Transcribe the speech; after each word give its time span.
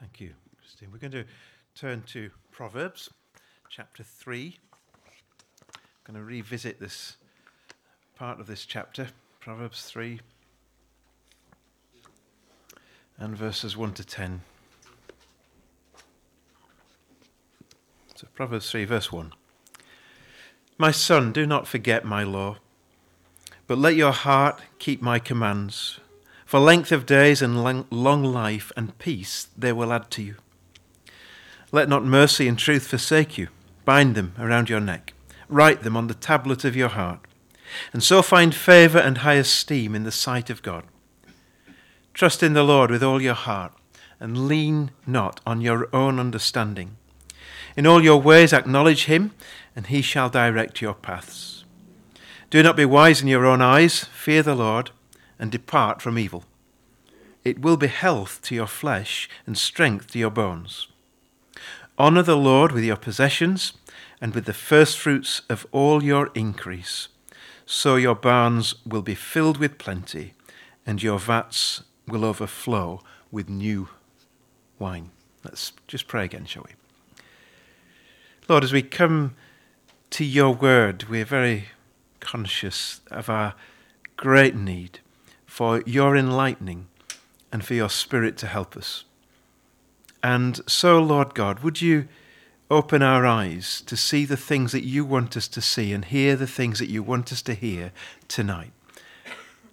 Thank 0.00 0.20
you, 0.20 0.34
Christine. 0.60 0.90
We're 0.92 0.98
going 0.98 1.12
to 1.12 1.24
turn 1.74 2.02
to 2.08 2.30
Proverbs 2.52 3.10
chapter 3.68 4.02
3. 4.02 4.58
I'm 5.74 5.80
going 6.14 6.18
to 6.18 6.24
revisit 6.24 6.78
this 6.78 7.16
part 8.14 8.38
of 8.38 8.46
this 8.46 8.64
chapter, 8.64 9.08
Proverbs 9.40 9.82
3 9.82 10.20
and 13.18 13.36
verses 13.36 13.76
1 13.76 13.92
to 13.94 14.04
10. 14.04 14.40
So, 18.14 18.26
Proverbs 18.34 18.70
3, 18.70 18.84
verse 18.84 19.12
1. 19.12 19.32
My 20.78 20.92
son, 20.92 21.32
do 21.32 21.46
not 21.46 21.66
forget 21.66 22.04
my 22.04 22.22
law, 22.22 22.58
but 23.66 23.78
let 23.78 23.96
your 23.96 24.12
heart 24.12 24.60
keep 24.78 25.02
my 25.02 25.18
commands. 25.18 25.98
For 26.48 26.60
length 26.60 26.92
of 26.92 27.04
days 27.04 27.42
and 27.42 27.62
long 27.62 28.24
life 28.24 28.72
and 28.74 28.96
peace 28.96 29.48
they 29.54 29.70
will 29.70 29.92
add 29.92 30.10
to 30.12 30.22
you. 30.22 30.36
Let 31.72 31.90
not 31.90 32.06
mercy 32.06 32.48
and 32.48 32.58
truth 32.58 32.86
forsake 32.86 33.36
you. 33.36 33.48
Bind 33.84 34.14
them 34.14 34.32
around 34.38 34.70
your 34.70 34.80
neck. 34.80 35.12
Write 35.50 35.82
them 35.82 35.94
on 35.94 36.06
the 36.06 36.14
tablet 36.14 36.64
of 36.64 36.74
your 36.74 36.88
heart. 36.88 37.20
And 37.92 38.02
so 38.02 38.22
find 38.22 38.54
favour 38.54 38.98
and 38.98 39.18
high 39.18 39.34
esteem 39.34 39.94
in 39.94 40.04
the 40.04 40.10
sight 40.10 40.48
of 40.48 40.62
God. 40.62 40.84
Trust 42.14 42.42
in 42.42 42.54
the 42.54 42.64
Lord 42.64 42.90
with 42.90 43.02
all 43.02 43.20
your 43.20 43.34
heart, 43.34 43.74
and 44.18 44.48
lean 44.48 44.90
not 45.06 45.42
on 45.46 45.60
your 45.60 45.94
own 45.94 46.18
understanding. 46.18 46.96
In 47.76 47.86
all 47.86 48.02
your 48.02 48.22
ways 48.22 48.54
acknowledge 48.54 49.04
him, 49.04 49.32
and 49.76 49.88
he 49.88 50.00
shall 50.00 50.30
direct 50.30 50.80
your 50.80 50.94
paths. 50.94 51.66
Do 52.48 52.62
not 52.62 52.74
be 52.74 52.86
wise 52.86 53.20
in 53.20 53.28
your 53.28 53.44
own 53.44 53.60
eyes. 53.60 54.04
Fear 54.04 54.44
the 54.44 54.54
Lord 54.54 54.92
and 55.38 55.50
depart 55.50 56.02
from 56.02 56.18
evil. 56.18 56.44
It 57.44 57.60
will 57.60 57.76
be 57.76 57.86
health 57.86 58.40
to 58.42 58.54
your 58.54 58.66
flesh 58.66 59.28
and 59.46 59.56
strength 59.56 60.08
to 60.12 60.18
your 60.18 60.30
bones. 60.30 60.88
Honour 61.98 62.22
the 62.22 62.36
Lord 62.36 62.72
with 62.72 62.84
your 62.84 62.96
possessions 62.96 63.72
and 64.20 64.34
with 64.34 64.44
the 64.44 64.52
firstfruits 64.52 65.42
of 65.48 65.66
all 65.72 66.02
your 66.02 66.30
increase. 66.34 67.08
So 67.66 67.96
your 67.96 68.14
barns 68.14 68.74
will 68.86 69.02
be 69.02 69.14
filled 69.14 69.58
with 69.58 69.78
plenty, 69.78 70.34
and 70.86 71.02
your 71.02 71.18
vats 71.18 71.82
will 72.06 72.24
overflow 72.24 73.02
with 73.30 73.48
new 73.48 73.88
wine. 74.78 75.10
Let's 75.44 75.72
just 75.86 76.08
pray 76.08 76.24
again, 76.24 76.46
shall 76.46 76.64
we? 76.64 76.74
Lord, 78.48 78.64
as 78.64 78.72
we 78.72 78.82
come 78.82 79.34
to 80.10 80.24
your 80.24 80.54
word, 80.54 81.04
we're 81.04 81.24
very 81.24 81.66
conscious 82.20 83.00
of 83.10 83.28
our 83.28 83.54
great 84.16 84.54
need 84.54 85.00
for 85.58 85.82
your 85.84 86.16
enlightening 86.16 86.86
and 87.50 87.64
for 87.64 87.74
your 87.74 87.88
Spirit 87.88 88.36
to 88.36 88.46
help 88.46 88.76
us. 88.76 89.02
And 90.22 90.60
so, 90.70 91.00
Lord 91.02 91.34
God, 91.34 91.64
would 91.64 91.82
you 91.82 92.06
open 92.70 93.02
our 93.02 93.26
eyes 93.26 93.80
to 93.86 93.96
see 93.96 94.24
the 94.24 94.36
things 94.36 94.70
that 94.70 94.84
you 94.84 95.04
want 95.04 95.36
us 95.36 95.48
to 95.48 95.60
see 95.60 95.92
and 95.92 96.04
hear 96.04 96.36
the 96.36 96.46
things 96.46 96.78
that 96.78 96.88
you 96.88 97.02
want 97.02 97.32
us 97.32 97.42
to 97.42 97.54
hear 97.54 97.90
tonight 98.28 98.70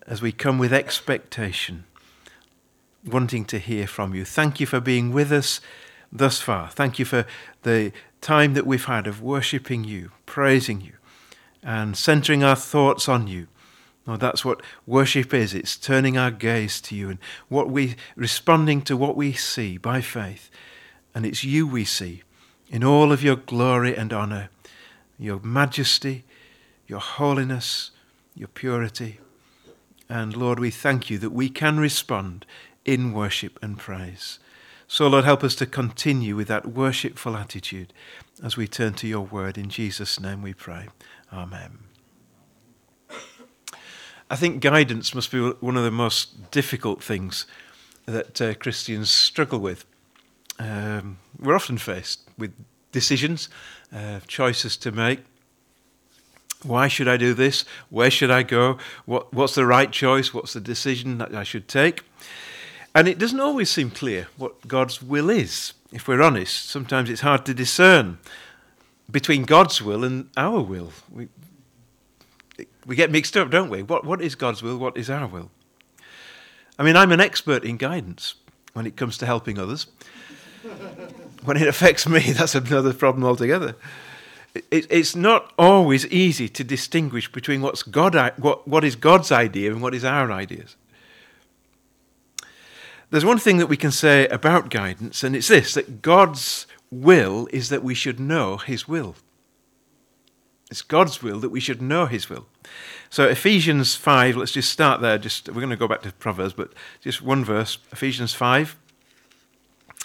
as 0.07 0.23
we 0.23 0.31
come 0.31 0.57
with 0.57 0.73
expectation, 0.73 1.83
wanting 3.05 3.45
to 3.45 3.59
hear 3.59 3.85
from 3.85 4.15
you. 4.15 4.25
Thank 4.25 4.59
you 4.59 4.65
for 4.65 4.79
being 4.79 5.11
with 5.11 5.31
us 5.31 5.61
thus 6.11 6.41
far. 6.41 6.67
Thank 6.69 6.97
you 6.97 7.05
for 7.05 7.27
the 7.61 7.91
time 8.21 8.55
that 8.55 8.65
we've 8.65 8.85
had 8.85 9.05
of 9.05 9.21
worshipping 9.21 9.83
you, 9.83 10.09
praising 10.25 10.81
you, 10.81 10.93
and 11.61 11.95
centering 11.95 12.43
our 12.43 12.55
thoughts 12.55 13.07
on 13.07 13.27
you 13.27 13.45
no, 14.07 14.17
that's 14.17 14.45
what 14.45 14.61
worship 14.85 15.33
is. 15.33 15.53
It's 15.53 15.77
turning 15.77 16.17
our 16.17 16.31
gaze 16.31 16.79
to 16.81 16.95
you 16.95 17.09
and 17.09 17.19
what 17.49 17.69
we 17.69 17.95
responding 18.15 18.81
to 18.83 18.95
what 18.95 19.15
we 19.15 19.33
see 19.33 19.77
by 19.77 20.01
faith. 20.01 20.49
And 21.15 21.25
it's 21.25 21.43
you 21.43 21.65
we 21.65 21.85
see 21.85 22.23
in 22.69 22.83
all 22.83 23.11
of 23.11 23.23
your 23.23 23.35
glory 23.35 23.95
and 23.95 24.13
honor, 24.13 24.49
your 25.17 25.39
majesty, 25.39 26.23
your 26.87 26.99
holiness, 26.99 27.91
your 28.35 28.47
purity. 28.49 29.19
And 30.07 30.35
Lord, 30.35 30.59
we 30.59 30.69
thank 30.69 31.09
you 31.09 31.17
that 31.19 31.31
we 31.31 31.49
can 31.49 31.79
respond 31.79 32.45
in 32.83 33.11
worship 33.11 33.57
and 33.63 33.77
praise. 33.77 34.37
So, 34.87 35.07
Lord, 35.07 35.25
help 35.25 35.43
us 35.43 35.55
to 35.55 35.65
continue 35.65 36.35
with 36.35 36.47
that 36.49 36.67
worshipful 36.67 37.35
attitude 37.35 37.91
as 38.43 38.55
we 38.55 38.67
turn 38.67 38.93
to 38.95 39.07
your 39.07 39.21
word. 39.21 39.57
In 39.57 39.69
Jesus' 39.69 40.19
name 40.19 40.43
we 40.43 40.53
pray. 40.53 40.89
Amen. 41.33 41.84
I 44.29 44.35
think 44.35 44.61
guidance 44.61 45.13
must 45.13 45.31
be 45.31 45.39
one 45.39 45.77
of 45.77 45.83
the 45.83 45.91
most 45.91 46.51
difficult 46.51 47.03
things 47.03 47.45
that 48.05 48.41
uh, 48.41 48.53
Christians 48.55 49.11
struggle 49.11 49.59
with. 49.59 49.85
Um, 50.57 51.17
we're 51.39 51.55
often 51.55 51.77
faced 51.77 52.21
with 52.37 52.53
decisions, 52.91 53.49
uh, 53.93 54.21
choices 54.27 54.77
to 54.77 54.91
make. 54.91 55.19
Why 56.63 56.87
should 56.87 57.07
I 57.07 57.17
do 57.17 57.35
this? 57.35 57.65
Where 57.89 58.09
should 58.09 58.31
I 58.31 58.41
go? 58.41 58.79
What, 59.05 59.31
what's 59.31 59.53
the 59.53 59.65
right 59.65 59.91
choice? 59.91 60.33
What's 60.33 60.53
the 60.53 60.61
decision 60.61 61.19
that 61.19 61.35
I 61.35 61.43
should 61.43 61.67
take? 61.67 62.01
And 62.95 63.07
it 63.07 63.19
doesn't 63.19 63.39
always 63.39 63.69
seem 63.69 63.91
clear 63.91 64.27
what 64.37 64.67
God's 64.67 65.03
will 65.03 65.29
is, 65.29 65.73
if 65.91 66.07
we're 66.07 66.23
honest. 66.23 66.69
Sometimes 66.69 67.09
it's 67.09 67.21
hard 67.21 67.45
to 67.45 67.53
discern 67.53 68.17
between 69.11 69.43
God's 69.43 69.81
will 69.81 70.03
and 70.03 70.29
our 70.35 70.61
will. 70.61 70.93
We, 71.11 71.27
we 72.85 72.95
get 72.95 73.11
mixed 73.11 73.35
up, 73.35 73.49
don't 73.49 73.69
we? 73.69 73.83
What, 73.83 74.05
what 74.05 74.21
is 74.21 74.35
God's 74.35 74.61
will? 74.61 74.77
What 74.77 74.97
is 74.97 75.09
our 75.09 75.27
will? 75.27 75.49
I 76.77 76.83
mean, 76.83 76.95
I'm 76.95 77.11
an 77.11 77.21
expert 77.21 77.63
in 77.63 77.77
guidance 77.77 78.35
when 78.73 78.85
it 78.85 78.95
comes 78.95 79.17
to 79.19 79.25
helping 79.25 79.57
others. 79.57 79.87
when 81.43 81.57
it 81.57 81.67
affects 81.67 82.07
me, 82.07 82.19
that's 82.31 82.55
another 82.55 82.93
problem 82.93 83.23
altogether. 83.23 83.75
It, 84.71 84.87
it's 84.89 85.15
not 85.15 85.53
always 85.57 86.05
easy 86.07 86.47
to 86.49 86.63
distinguish 86.63 87.31
between 87.31 87.61
what's 87.61 87.83
God, 87.83 88.15
what, 88.37 88.67
what 88.67 88.83
is 88.83 88.95
God's 88.95 89.31
idea 89.31 89.71
and 89.71 89.81
what 89.81 89.93
is 89.93 90.05
our 90.05 90.31
ideas. 90.31 90.75
There's 93.11 93.25
one 93.25 93.37
thing 93.37 93.57
that 93.57 93.67
we 93.67 93.77
can 93.77 93.91
say 93.91 94.27
about 94.27 94.69
guidance, 94.69 95.23
and 95.23 95.35
it's 95.35 95.47
this 95.47 95.73
that 95.75 96.01
God's 96.01 96.67
will 96.91 97.47
is 97.51 97.69
that 97.69 97.83
we 97.83 97.93
should 97.93 98.19
know 98.19 98.57
His 98.57 98.87
will. 98.87 99.15
It's 100.71 100.81
God's 100.81 101.21
will 101.21 101.39
that 101.39 101.49
we 101.49 101.59
should 101.59 101.81
know 101.81 102.07
His 102.07 102.29
will. 102.29 102.47
So 103.15 103.29
Ephesians 103.29 103.95
5, 103.95 104.35
let's 104.35 104.51
just 104.51 104.69
start 104.69 104.99
there. 104.99 105.17
Just 105.17 105.47
We're 105.47 105.61
going 105.61 105.69
to 105.69 105.77
go 105.77 105.87
back 105.87 106.01
to 106.01 106.11
Proverbs, 106.11 106.51
but 106.51 106.73
just 106.99 107.21
one 107.21 107.45
verse. 107.45 107.77
Ephesians 107.93 108.33
5 108.33 108.75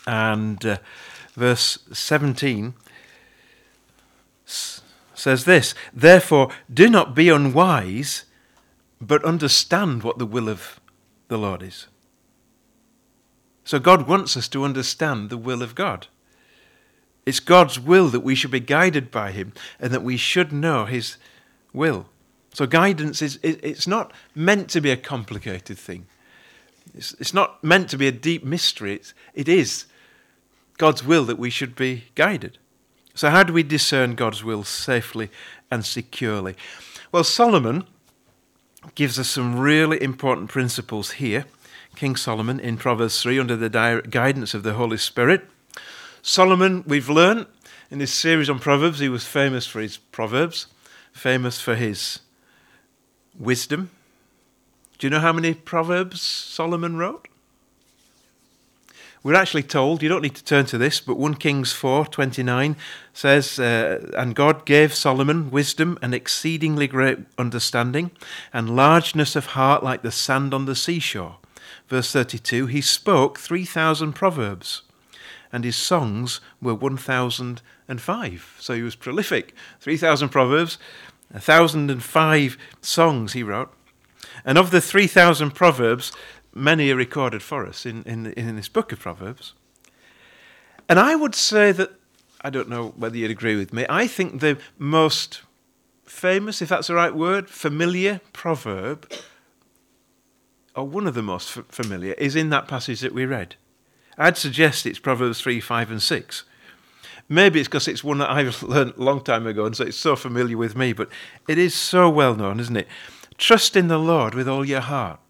and 0.06 0.65
uh, 0.65 0.76
verse 1.34 1.81
17 1.93 2.75
says 4.44 5.44
this 5.44 5.75
Therefore, 5.93 6.53
do 6.72 6.88
not 6.88 7.16
be 7.16 7.28
unwise, 7.31 8.26
but 9.00 9.25
understand 9.25 10.04
what 10.04 10.19
the 10.19 10.25
will 10.25 10.48
of 10.48 10.78
the 11.27 11.37
Lord 11.37 11.65
is. 11.65 11.88
So 13.65 13.81
God 13.81 14.06
wants 14.06 14.37
us 14.37 14.47
to 14.50 14.62
understand 14.62 15.31
the 15.31 15.37
will 15.37 15.65
of 15.65 15.75
God. 15.75 16.06
It's 17.27 17.41
God's 17.41 17.81
will 17.81 18.06
that 18.10 18.21
we 18.21 18.37
should 18.37 18.53
be 18.53 18.60
guided 18.60 19.10
by 19.10 19.32
Him 19.32 19.53
and 19.81 19.92
that 19.92 20.04
we 20.04 20.16
should 20.16 20.53
know 20.53 20.84
His 20.84 21.16
will. 21.72 22.09
So 22.52 22.66
guidance 22.66 23.22
is 23.22 23.38
it's 23.42 23.86
not 23.86 24.12
meant 24.34 24.68
to 24.70 24.80
be 24.80 24.90
a 24.90 24.96
complicated 24.96 25.78
thing. 25.78 26.06
It's, 26.94 27.14
it's 27.20 27.34
not 27.34 27.62
meant 27.62 27.88
to 27.90 27.98
be 27.98 28.08
a 28.08 28.12
deep 28.12 28.44
mystery. 28.44 28.94
It's, 28.94 29.14
it 29.34 29.48
is 29.48 29.86
God's 30.78 31.04
will 31.04 31.24
that 31.26 31.38
we 31.38 31.50
should 31.50 31.76
be 31.76 32.04
guided. 32.14 32.58
So 33.14 33.30
how 33.30 33.42
do 33.42 33.52
we 33.52 33.62
discern 33.62 34.14
God's 34.14 34.42
will 34.42 34.64
safely 34.64 35.30
and 35.70 35.84
securely? 35.84 36.56
Well, 37.12 37.24
Solomon 37.24 37.84
gives 38.94 39.18
us 39.18 39.28
some 39.28 39.58
really 39.58 40.02
important 40.02 40.48
principles 40.48 41.12
here. 41.12 41.44
King 41.96 42.16
Solomon 42.16 42.58
in 42.60 42.76
Proverbs 42.76 43.20
3 43.22 43.38
under 43.38 43.56
the 43.56 44.03
guidance 44.08 44.54
of 44.54 44.62
the 44.62 44.74
Holy 44.74 44.96
Spirit. 44.96 45.42
Solomon, 46.22 46.84
we've 46.86 47.08
learned 47.08 47.46
in 47.91 47.98
this 47.98 48.12
series 48.12 48.48
on 48.48 48.58
Proverbs, 48.58 49.00
he 49.00 49.08
was 49.08 49.26
famous 49.26 49.66
for 49.66 49.80
his 49.80 49.96
Proverbs, 49.96 50.66
famous 51.12 51.60
for 51.60 51.74
his 51.74 52.20
wisdom. 53.41 53.91
Do 54.98 55.07
you 55.07 55.10
know 55.10 55.21
how 55.21 55.33
many 55.33 55.54
Proverbs 55.54 56.21
Solomon 56.21 56.97
wrote? 56.97 57.27
We're 59.22 59.34
actually 59.34 59.65
told, 59.65 60.03
you 60.03 60.09
don't 60.09 60.22
need 60.22 60.37
to 60.37 60.45
turn 60.45 60.65
to 60.66 60.78
this, 60.78 61.01
but 61.01 61.19
1 61.19 61.34
Kings 61.34 61.72
4 61.72 62.07
29 62.07 62.77
says, 63.13 63.59
uh, 63.59 64.10
And 64.16 64.34
God 64.34 64.65
gave 64.65 64.95
Solomon 64.95 65.51
wisdom 65.51 65.98
and 66.01 66.15
exceedingly 66.15 66.87
great 66.87 67.19
understanding, 67.37 68.13
and 68.53 68.77
largeness 68.77 69.37
of 69.37 69.47
heart 69.47 69.83
like 69.83 70.03
the 70.03 70.10
sand 70.10 70.54
on 70.54 70.65
the 70.65 70.75
seashore. 70.75 71.37
Verse 71.89 72.13
32 72.13 72.66
He 72.66 72.81
spoke 72.81 73.39
3,000 73.39 74.15
proverbs 74.15 74.83
and 75.53 75.65
his 75.65 75.77
songs 75.77 76.41
were 76.63 76.75
1,005. 76.75 78.57
So 78.60 78.75
he 78.75 78.83
was 78.83 78.95
prolific. 78.95 79.54
3,000 79.81 80.28
proverbs, 80.28 80.78
1,005 81.32 82.59
songs 82.80 83.32
he 83.32 83.42
wrote. 83.42 83.72
And 84.44 84.59
of 84.59 84.71
the 84.71 84.80
3,000 84.80 85.53
proverbs, 85.53 86.12
many 86.54 86.91
are 86.91 86.97
recorded 86.97 87.42
for 87.42 87.66
us 87.66 87.86
in, 87.86 88.03
in, 88.04 88.27
in 88.32 88.56
this 88.56 88.68
book 88.68 88.92
of 88.92 89.00
Proverbs. 89.00 89.54
And 90.88 90.98
I 90.98 91.15
would 91.15 91.34
say 91.34 91.72
that, 91.72 91.92
I 92.41 92.50
don't 92.50 92.68
know 92.68 92.88
whether 92.97 93.16
you'd 93.16 93.30
agree 93.30 93.56
with 93.56 93.72
me, 93.72 93.86
I 93.88 94.06
think 94.06 94.41
the 94.41 94.59
most 94.78 95.42
famous, 96.04 96.60
if 96.60 96.68
that's 96.68 96.88
the 96.88 96.94
right 96.94 97.15
word, 97.15 97.48
familiar 97.48 98.21
proverb, 98.32 99.10
or 100.74 100.86
one 100.86 101.06
of 101.06 101.15
the 101.15 101.22
most 101.22 101.50
familiar, 101.50 102.15
is 102.15 102.34
in 102.34 102.50
that 102.50 102.66
passage 102.66 103.00
that 103.00 103.15
we 103.15 103.24
read. 103.24 103.54
I'd 104.18 104.36
suggest 104.36 104.86
it's 104.86 104.98
Proverbs 104.98 105.41
3, 105.41 105.60
5, 105.60 105.91
and 105.91 106.03
6. 106.03 106.44
Maybe 107.32 107.60
it's 107.60 107.68
because 107.68 107.86
it's 107.86 108.03
one 108.03 108.18
that 108.18 108.28
I've 108.28 108.60
learned 108.65 108.94
a 108.98 109.03
long 109.03 109.22
time 109.22 109.47
ago, 109.47 109.65
and 109.65 109.77
so 109.77 109.84
it's 109.84 109.97
so 109.97 110.16
familiar 110.16 110.59
with 110.59 110.77
me, 110.77 110.92
but 110.92 111.09
it 111.48 111.56
is 111.56 111.74
so 111.74 112.10
well 112.10 112.34
known, 112.34 112.59
isn't 112.59 112.77
it? 112.77 112.88
Trust 113.38 113.77
in 113.77 113.86
the 113.86 113.98
Lord 113.98 114.34
with 114.34 114.48
all 114.48 114.65
your 114.65 114.80
heart, 114.80 115.21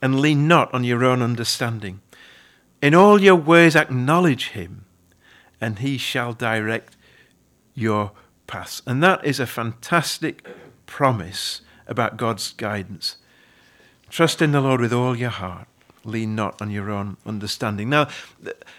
and 0.00 0.20
lean 0.20 0.46
not 0.46 0.72
on 0.72 0.84
your 0.84 1.04
own 1.04 1.22
understanding. 1.22 2.00
In 2.82 2.94
all 2.94 3.20
your 3.20 3.34
ways 3.34 3.74
acknowledge 3.74 4.50
him, 4.50 4.84
and 5.60 5.78
he 5.78 5.96
shall 5.96 6.34
direct 6.34 6.94
your 7.74 8.12
paths. 8.46 8.82
And 8.86 9.02
that 9.02 9.24
is 9.24 9.40
a 9.40 9.46
fantastic 9.46 10.46
promise 10.84 11.62
about 11.86 12.18
God's 12.18 12.52
guidance. 12.52 13.16
Trust 14.10 14.42
in 14.42 14.52
the 14.52 14.60
Lord 14.60 14.80
with 14.80 14.92
all 14.92 15.16
your 15.16 15.30
heart. 15.30 15.68
Lean 16.04 16.34
not 16.34 16.60
on 16.60 16.70
your 16.70 16.90
own 16.90 17.16
understanding. 17.26 17.88
Now, 17.88 18.08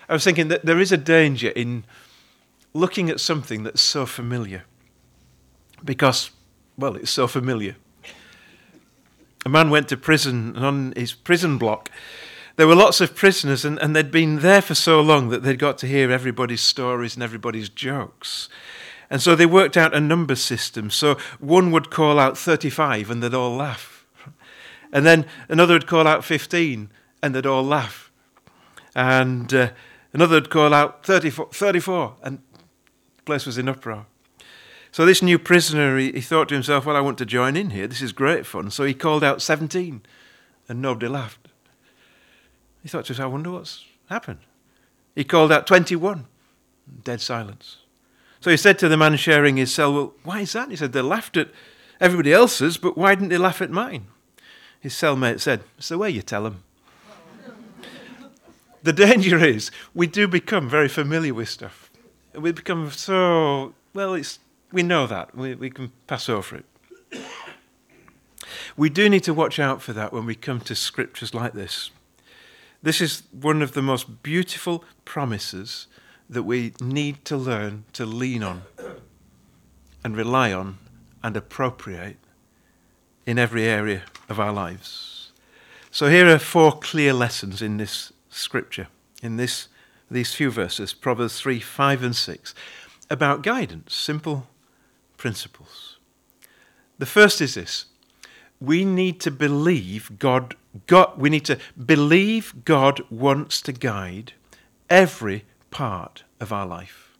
I 0.07 0.13
was 0.13 0.23
thinking 0.23 0.47
that 0.47 0.65
there 0.65 0.79
is 0.79 0.91
a 0.91 0.97
danger 0.97 1.49
in 1.49 1.83
looking 2.73 3.09
at 3.09 3.19
something 3.19 3.63
that's 3.63 3.81
so 3.81 4.05
familiar 4.05 4.63
because, 5.83 6.31
well, 6.77 6.95
it's 6.95 7.11
so 7.11 7.27
familiar. 7.27 7.75
A 9.45 9.49
man 9.49 9.69
went 9.69 9.87
to 9.89 9.97
prison, 9.97 10.55
and 10.55 10.65
on 10.65 10.93
his 10.95 11.13
prison 11.13 11.57
block, 11.57 11.89
there 12.57 12.67
were 12.67 12.75
lots 12.75 12.99
of 12.99 13.15
prisoners, 13.15 13.63
and, 13.63 13.79
and 13.79 13.95
they'd 13.95 14.11
been 14.11 14.39
there 14.39 14.61
for 14.61 14.75
so 14.75 14.99
long 14.99 15.29
that 15.29 15.43
they'd 15.43 15.57
got 15.57 15.77
to 15.79 15.87
hear 15.87 16.11
everybody's 16.11 16.61
stories 16.61 17.15
and 17.15 17.23
everybody's 17.23 17.69
jokes. 17.69 18.49
And 19.09 19.21
so 19.21 19.35
they 19.35 19.45
worked 19.45 19.77
out 19.77 19.95
a 19.95 19.99
number 19.99 20.35
system. 20.35 20.89
So 20.89 21.17
one 21.39 21.71
would 21.71 21.89
call 21.89 22.19
out 22.19 22.37
35 22.37 23.09
and 23.09 23.23
they'd 23.23 23.33
all 23.33 23.55
laugh. 23.55 24.05
And 24.91 25.05
then 25.05 25.25
another 25.47 25.73
would 25.73 25.87
call 25.87 26.07
out 26.07 26.23
15 26.23 26.91
and 27.23 27.35
they'd 27.35 27.45
all 27.45 27.63
laugh. 27.63 28.11
And 28.95 29.53
uh, 29.53 29.69
another 30.13 30.35
would 30.35 30.49
call 30.49 30.73
out 30.73 31.05
34, 31.05 31.49
34 31.53 32.15
and 32.23 32.39
place 33.29 33.45
was 33.45 33.59
in 33.59 33.69
uproar. 33.69 34.07
So 34.91 35.05
this 35.05 35.21
new 35.21 35.37
prisoner, 35.37 35.99
he, 35.99 36.11
he, 36.13 36.21
thought 36.21 36.49
to 36.49 36.55
himself, 36.55 36.85
well, 36.85 36.95
I 36.95 37.01
want 37.01 37.19
to 37.19 37.25
join 37.25 37.55
in 37.55 37.69
here. 37.69 37.85
This 37.85 38.01
is 38.01 38.11
great 38.11 38.43
fun. 38.43 38.71
So 38.71 38.85
he 38.85 38.95
called 38.95 39.23
out 39.23 39.39
17, 39.39 40.01
and 40.67 40.81
nobody 40.81 41.07
laughed. 41.07 41.47
He 42.81 42.89
thought 42.89 43.05
to 43.05 43.09
himself, 43.09 43.29
I 43.29 43.31
wonder 43.31 43.51
what's 43.51 43.85
happened. 44.09 44.39
He 45.13 45.23
called 45.23 45.51
out 45.51 45.67
21, 45.67 46.25
dead 47.03 47.21
silence. 47.21 47.77
So 48.41 48.49
he 48.49 48.57
said 48.57 48.79
to 48.79 48.89
the 48.89 48.97
man 48.97 49.15
sharing 49.15 49.57
his 49.57 49.71
cell, 49.71 49.93
well, 49.93 50.13
why 50.23 50.39
is 50.41 50.53
that? 50.53 50.71
He 50.71 50.75
said, 50.75 50.93
they 50.93 51.01
laughed 51.01 51.37
at 51.37 51.49
everybody 52.01 52.33
else's, 52.33 52.77
but 52.77 52.97
why 52.97 53.13
didn't 53.13 53.29
they 53.29 53.37
laugh 53.37 53.61
at 53.61 53.69
mine? 53.69 54.07
His 54.79 54.93
cellmate 54.93 55.39
said, 55.39 55.61
it's 55.77 55.89
the 55.89 55.99
way 55.99 56.09
you 56.09 56.23
tell 56.23 56.43
them. 56.43 56.63
the 58.83 58.93
danger 58.93 59.37
is 59.37 59.69
we 59.93 60.07
do 60.07 60.27
become 60.27 60.67
very 60.67 60.87
familiar 60.87 61.33
with 61.35 61.49
stuff 61.49 61.88
we 62.39 62.51
become 62.51 62.91
so 62.91 63.73
well. 63.93 64.13
It's 64.13 64.39
we 64.71 64.83
know 64.83 65.07
that 65.07 65.35
we 65.35 65.55
we 65.55 65.69
can 65.69 65.91
pass 66.07 66.29
over 66.29 66.57
it. 66.57 66.65
We 68.77 68.89
do 68.89 69.09
need 69.09 69.23
to 69.23 69.33
watch 69.33 69.59
out 69.59 69.81
for 69.81 69.93
that 69.93 70.13
when 70.13 70.25
we 70.25 70.35
come 70.35 70.61
to 70.61 70.75
scriptures 70.75 71.33
like 71.33 71.53
this. 71.53 71.91
This 72.81 73.01
is 73.01 73.23
one 73.31 73.61
of 73.61 73.73
the 73.73 73.81
most 73.81 74.23
beautiful 74.23 74.85
promises 75.03 75.87
that 76.29 76.43
we 76.43 76.73
need 76.79 77.25
to 77.25 77.35
learn 77.35 77.83
to 77.93 78.05
lean 78.05 78.43
on 78.43 78.61
and 80.03 80.15
rely 80.15 80.53
on 80.53 80.77
and 81.21 81.35
appropriate 81.35 82.17
in 83.25 83.37
every 83.37 83.65
area 83.65 84.03
of 84.29 84.39
our 84.39 84.53
lives. 84.53 85.31
So 85.91 86.07
here 86.07 86.27
are 86.27 86.39
four 86.39 86.79
clear 86.79 87.13
lessons 87.13 87.61
in 87.61 87.77
this 87.77 88.13
scripture, 88.29 88.87
in 89.21 89.37
this 89.37 89.67
these 90.11 90.33
few 90.33 90.51
verses, 90.51 90.93
Proverbs 90.93 91.39
3, 91.39 91.59
5, 91.59 92.03
and 92.03 92.15
6, 92.15 92.55
about 93.09 93.43
guidance, 93.43 93.93
simple 93.93 94.47
principles. 95.17 95.97
The 96.97 97.05
first 97.05 97.41
is 97.41 97.55
this 97.55 97.85
we 98.59 98.83
need 98.83 99.19
to 99.21 99.31
believe 99.31 100.19
God, 100.19 100.55
God, 100.87 101.17
we 101.17 101.29
need 101.29 101.45
to 101.45 101.57
believe 101.77 102.65
God 102.65 103.01
wants 103.09 103.61
to 103.61 103.71
guide 103.71 104.33
every 104.89 105.45
part 105.71 106.23
of 106.39 106.51
our 106.51 106.65
life. 106.65 107.17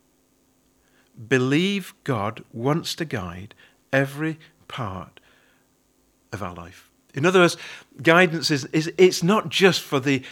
Believe 1.28 1.94
God 2.04 2.44
wants 2.52 2.94
to 2.96 3.04
guide 3.04 3.54
every 3.92 4.38
part 4.68 5.20
of 6.32 6.42
our 6.42 6.54
life. 6.54 6.90
In 7.14 7.26
other 7.26 7.40
words, 7.40 7.56
guidance 8.02 8.50
is, 8.50 8.66
is 8.66 8.92
it's 8.96 9.22
not 9.22 9.48
just 9.48 9.80
for 9.82 9.98
the 9.98 10.22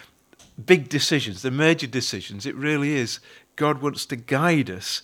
big 0.64 0.88
decisions, 0.88 1.42
the 1.42 1.50
major 1.50 1.86
decisions, 1.86 2.46
it 2.46 2.54
really 2.54 2.94
is. 2.94 3.20
God 3.56 3.82
wants 3.82 4.06
to 4.06 4.16
guide 4.16 4.70
us 4.70 5.02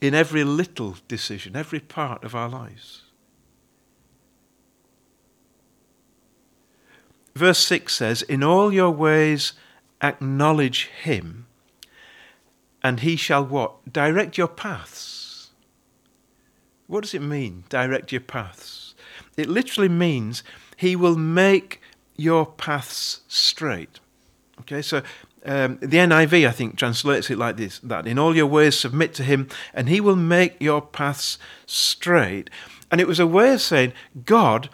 in 0.00 0.14
every 0.14 0.44
little 0.44 0.96
decision, 1.08 1.56
every 1.56 1.80
part 1.80 2.24
of 2.24 2.34
our 2.34 2.48
lives. 2.48 3.02
Verse 7.34 7.58
6 7.58 7.94
says, 7.94 8.22
In 8.22 8.42
all 8.42 8.72
your 8.72 8.90
ways 8.90 9.52
acknowledge 10.02 10.86
him, 10.86 11.46
and 12.82 13.00
he 13.00 13.16
shall 13.16 13.44
what? 13.44 13.92
Direct 13.92 14.38
your 14.38 14.48
paths. 14.48 15.50
What 16.86 17.02
does 17.02 17.14
it 17.14 17.22
mean, 17.22 17.64
direct 17.68 18.12
your 18.12 18.20
paths? 18.20 18.94
It 19.36 19.48
literally 19.48 19.88
means 19.88 20.44
he 20.76 20.96
will 20.96 21.16
make 21.16 21.80
your 22.16 22.46
paths 22.46 23.22
straight. 23.28 24.00
Okay, 24.60 24.82
so 24.82 25.02
um, 25.44 25.78
the 25.80 25.98
NIV, 25.98 26.48
I 26.48 26.50
think, 26.50 26.76
translates 26.76 27.30
it 27.30 27.38
like 27.38 27.56
this 27.56 27.78
that 27.80 28.06
in 28.06 28.18
all 28.18 28.34
your 28.34 28.46
ways 28.46 28.78
submit 28.78 29.14
to 29.14 29.22
him, 29.22 29.48
and 29.72 29.88
he 29.88 30.00
will 30.00 30.16
make 30.16 30.60
your 30.60 30.82
paths 30.82 31.38
straight. 31.66 32.50
And 32.90 33.00
it 33.00 33.06
was 33.06 33.20
a 33.20 33.26
way 33.26 33.52
of 33.52 33.60
saying, 33.60 33.92
God 34.24 34.70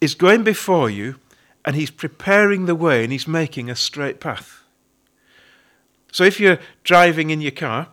is 0.00 0.14
going 0.14 0.44
before 0.44 0.90
you, 0.90 1.16
and 1.64 1.76
he's 1.76 1.90
preparing 1.90 2.66
the 2.66 2.74
way, 2.74 3.02
and 3.02 3.12
he's 3.12 3.28
making 3.28 3.70
a 3.70 3.76
straight 3.76 4.20
path. 4.20 4.62
So 6.12 6.24
if 6.24 6.38
you're 6.38 6.60
driving 6.84 7.30
in 7.30 7.40
your 7.40 7.50
car 7.50 7.88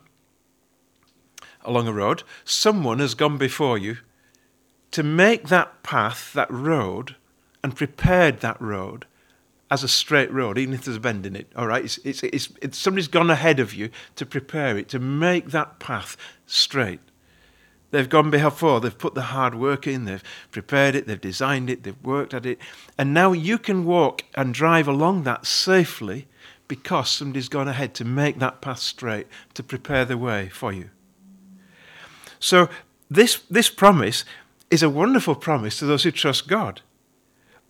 along 1.64 1.88
a 1.88 1.94
road, 1.94 2.24
someone 2.44 3.00
has 3.00 3.14
gone 3.14 3.38
before 3.38 3.78
you 3.78 3.98
to 4.92 5.04
make 5.04 5.48
that 5.48 5.82
path, 5.84 6.34
that 6.34 6.52
road, 6.52 7.16
and 7.64 7.76
prepared 7.76 8.42
that 8.42 8.62
road 8.62 9.06
as 9.72 9.86
a 9.86 9.88
straight 9.88 10.32
road, 10.34 10.58
even 10.58 10.74
if 10.74 10.84
there's 10.84 10.98
a 10.98 11.00
bend 11.00 11.26
in 11.26 11.34
it. 11.34 11.50
All 11.56 11.66
right, 11.66 11.86
it's, 11.86 11.98
it's, 12.00 12.22
it's, 12.24 12.50
it's, 12.62 12.78
somebody's 12.78 13.08
gone 13.08 13.30
ahead 13.32 13.62
of 13.62 13.74
you 13.74 13.90
to 14.18 14.26
prepare 14.26 14.78
it, 14.78 14.90
to 14.90 15.00
make 15.00 15.52
that 15.52 15.80
path 15.80 16.18
straight. 16.46 17.00
They've 17.92 18.08
gone 18.08 18.30
before, 18.30 18.82
they've 18.82 18.98
put 18.98 19.16
the 19.16 19.22
hard 19.22 19.56
work 19.56 19.88
in, 19.88 20.04
they've 20.04 20.24
prepared 20.52 20.96
it, 20.96 21.08
they've 21.08 21.20
designed 21.20 21.70
it, 21.70 21.84
they've 21.84 22.04
worked 22.04 22.34
at 22.34 22.46
it, 22.46 22.60
and 22.98 23.14
now 23.14 23.32
you 23.32 23.58
can 23.58 23.86
walk 23.86 24.24
and 24.36 24.54
drive 24.54 24.90
along 24.90 25.24
that 25.24 25.46
safely 25.46 26.28
because 26.68 27.10
somebody's 27.10 27.50
gone 27.50 27.68
ahead 27.68 27.94
to 27.96 28.06
make 28.06 28.40
that 28.40 28.62
path 28.62 28.80
straight, 28.80 29.28
to 29.54 29.64
prepare 29.64 30.04
the 30.04 30.18
way 30.18 30.50
for 30.50 30.74
you. 30.74 30.90
So, 32.40 32.70
this, 33.10 33.42
this 33.50 33.70
promise 33.70 34.24
is 34.70 34.84
a 34.84 34.90
wonderful 34.90 35.36
promise 35.36 35.80
to 35.80 35.86
those 35.86 36.04
who 36.04 36.12
trust 36.12 36.48
God 36.48 36.82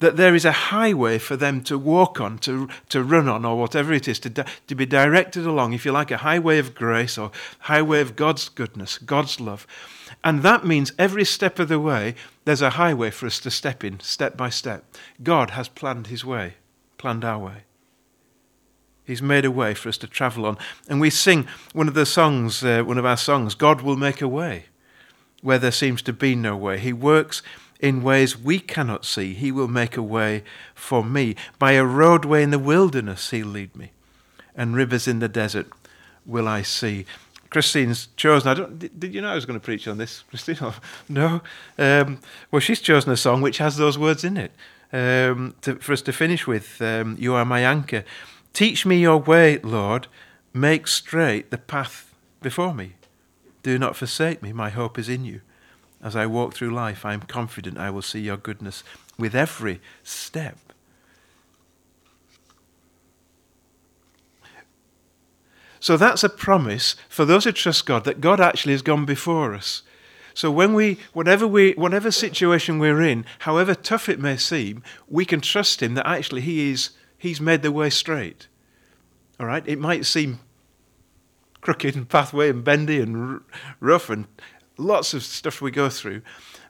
that 0.02 0.18
there 0.18 0.36
is 0.36 0.46
a 0.46 0.52
highway 0.52 1.18
for 1.18 1.38
them 1.38 1.62
to 1.62 1.78
walk 1.78 2.20
on, 2.20 2.40
to, 2.40 2.68
to 2.90 3.04
run 3.04 3.30
on, 3.30 3.46
or 3.46 3.58
whatever 3.58 3.94
it 3.94 4.08
is, 4.08 4.20
to, 4.20 4.30
to 4.68 4.76
be 4.76 4.86
directed 4.86 5.46
along, 5.46 5.74
if 5.74 5.86
you 5.86 5.92
like, 5.92 6.12
a 6.12 6.18
highway 6.18 6.58
of 6.58 6.76
grace 6.76 7.18
or 7.18 7.32
highway 7.60 8.02
of 8.02 8.16
God's 8.16 8.50
goodness, 8.50 8.98
God's 8.98 9.40
love. 9.40 9.66
And 10.24 10.42
that 10.42 10.66
means 10.66 10.92
every 11.00 11.24
step 11.24 11.60
of 11.60 11.68
the 11.68 11.80
way, 11.80 12.16
there's 12.46 12.62
a 12.62 12.72
highway 12.72 13.12
for 13.12 13.28
us 13.28 13.40
to 13.42 13.52
step 13.52 13.84
in, 13.84 14.00
step 14.00 14.36
by 14.36 14.50
step. 14.50 14.86
God 15.24 15.52
has 15.52 15.68
planned 15.68 16.08
his 16.08 16.26
way, 16.26 16.56
planned 16.98 17.24
our 17.24 17.40
way. 17.40 17.64
He's 19.04 19.22
made 19.22 19.46
a 19.46 19.52
way 19.52 19.74
for 19.74 19.90
us 19.90 19.98
to 20.00 20.08
travel 20.08 20.46
on. 20.46 20.58
And 20.88 21.00
we 21.00 21.10
sing 21.10 21.48
one 21.74 21.88
of 21.88 21.94
the 21.94 22.06
songs, 22.06 22.64
uh, 22.64 22.84
one 22.84 22.98
of 22.98 23.06
our 23.06 23.18
songs, 23.18 23.56
God 23.56 23.82
will 23.82 23.98
make 23.98 24.22
a 24.22 24.28
way 24.28 24.66
where 25.42 25.60
there 25.60 25.72
seems 25.72 26.02
to 26.04 26.14
be 26.14 26.36
no 26.36 26.56
way. 26.56 26.80
He 26.80 26.94
works 26.94 27.42
in 27.82 28.04
ways 28.04 28.38
we 28.38 28.60
cannot 28.60 29.04
see. 29.04 29.34
He 29.34 29.52
will 29.52 29.68
make 29.68 29.98
a 29.98 30.04
way 30.04 30.44
for 30.76 31.04
me. 31.04 31.36
By 31.60 31.74
a 31.74 31.84
roadway 31.84 32.44
in 32.44 32.52
the 32.52 32.60
wilderness, 32.60 33.32
He'll 33.32 33.48
lead 33.48 33.76
me, 33.76 33.92
and 34.56 34.76
rivers 34.76 35.08
in 35.08 35.20
the 35.20 35.28
desert 35.28 35.68
will 36.26 36.48
I 36.48 36.62
see. 36.62 37.06
Christine's 37.50 38.08
chosen. 38.16 38.48
I 38.48 38.54
don't. 38.54 39.00
Did, 39.00 39.14
you 39.14 39.22
know 39.22 39.30
I 39.30 39.36
was 39.36 39.46
going 39.46 39.60
to 39.60 39.64
preach 39.64 39.88
on 39.88 39.98
this, 39.98 40.24
Christine? 40.30 40.58
no. 41.10 41.42
Um, 41.78 42.20
well, 42.50 42.62
she's 42.62 42.80
chosen 42.80 43.12
a 43.12 43.18
song 43.18 43.42
which 43.42 43.58
has 43.58 43.76
those 43.76 43.98
words 43.98 44.24
in 44.24 44.38
it 44.38 44.52
um, 44.94 45.56
to, 45.62 45.76
for 45.76 45.92
us 45.92 46.02
to 46.04 46.14
finish 46.14 46.48
with. 46.48 46.82
Um, 46.82 47.18
you 47.20 47.34
are 47.34 47.44
my 47.44 47.62
anchor. 47.62 48.06
Teach 48.54 48.86
me 48.86 49.00
your 49.02 49.18
way, 49.18 49.58
Lord. 49.60 50.08
Make 50.54 50.88
straight 50.88 51.52
the 51.52 51.58
path 51.58 52.14
before 52.42 52.74
me. 52.74 52.94
Do 53.64 53.78
not 53.78 53.96
forsake 53.96 54.42
me. 54.42 54.54
My 54.54 54.70
hope 54.70 54.98
is 54.98 55.10
in 55.10 55.26
you. 55.26 55.42
As 56.02 56.16
I 56.16 56.26
walk 56.26 56.54
through 56.54 56.72
life, 56.72 57.06
I 57.06 57.14
am 57.14 57.22
confident 57.22 57.78
I 57.78 57.92
will 57.92 58.02
see 58.02 58.22
your 58.22 58.38
goodness 58.38 58.84
with 59.18 59.36
every 59.36 59.80
step. 60.04 60.58
So 65.80 65.98
that's 65.98 66.24
a 66.24 66.30
promise 66.30 66.96
for 67.10 67.26
those 67.26 67.44
who 67.44 67.52
trust 67.52 67.86
God 67.86 68.04
that 68.06 68.22
God 68.22 68.40
actually 68.40 68.74
has 68.74 68.84
gone 68.84 69.06
before 69.06 69.54
us. 69.54 69.82
So 70.34 70.52
when 70.52 70.74
we, 70.74 71.00
whatever 71.14 71.48
we, 71.48 71.74
whatever 71.74 72.12
situation 72.12 72.80
we're 72.80 73.02
in, 73.02 73.26
however 73.40 73.76
tough 73.76 74.08
it 74.08 74.20
may 74.20 74.38
seem, 74.38 74.84
we 75.10 75.26
can 75.26 75.42
trust 75.42 75.82
Him 75.82 75.96
that 75.96 76.08
actually 76.08 76.42
He 76.42 76.72
is, 76.72 76.92
He's 77.18 77.42
made 77.42 77.64
the 77.64 77.72
way 77.72 77.90
straight. 77.90 78.48
All 79.40 79.48
right, 79.48 79.68
it 79.68 79.80
might 79.80 80.06
seem 80.06 80.40
crooked 81.62 81.96
and 81.96 82.08
pathway 82.08 82.50
and 82.50 82.64
bendy 82.64 83.00
and 83.00 83.34
r- 83.34 83.42
rough 83.80 84.10
and 84.10 84.28
lots 84.78 85.14
of 85.14 85.24
stuff 85.24 85.62
we 85.62 85.72
go 85.72 85.90
through, 85.90 86.22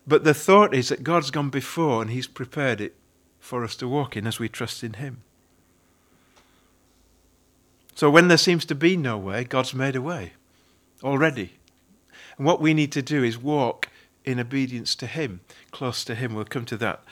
but 0.06 0.24
the 0.24 0.34
thought 0.34 0.74
is 0.74 0.90
that 0.90 1.04
God's 1.04 1.32
gone 1.32 1.50
before 1.50 2.02
and 2.02 2.12
He's 2.12 2.28
prepared 2.28 2.82
it 2.82 2.96
for 3.40 3.64
us 3.64 3.76
to 3.78 3.88
walk 3.88 4.18
in 4.18 4.28
as 4.28 4.40
we 4.40 4.50
trust 4.50 4.84
in 4.84 4.94
Him. 4.94 5.24
So 7.96 8.10
when 8.10 8.28
there 8.28 8.38
seems 8.38 8.66
to 8.66 8.76
be 8.76 8.98
no 8.98 9.18
way, 9.18 9.44
God's 9.44 9.74
made 9.74 9.96
a 9.96 10.02
way 10.02 10.34
already. 11.04 11.54
And 12.38 12.46
what 12.46 12.62
we 12.62 12.74
need 12.74 12.92
to 12.94 13.02
do 13.02 13.24
is 13.24 13.38
walk 13.38 13.90
in 14.26 14.40
obedience 14.40 14.96
to 14.96 15.08
Him, 15.08 15.42
close 15.72 16.04
to 16.06 16.16
Him. 16.16 16.34
We'll 16.34 16.46
come 16.46 16.66
to 16.66 16.78
that 16.78 17.04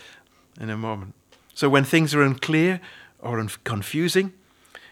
in 0.60 0.70
a 0.70 0.78
moment. 0.78 1.14
So 1.54 1.70
when 1.70 1.84
things 1.84 2.16
are 2.16 2.22
unclear 2.22 2.80
or 3.20 3.46
confusing, 3.64 4.34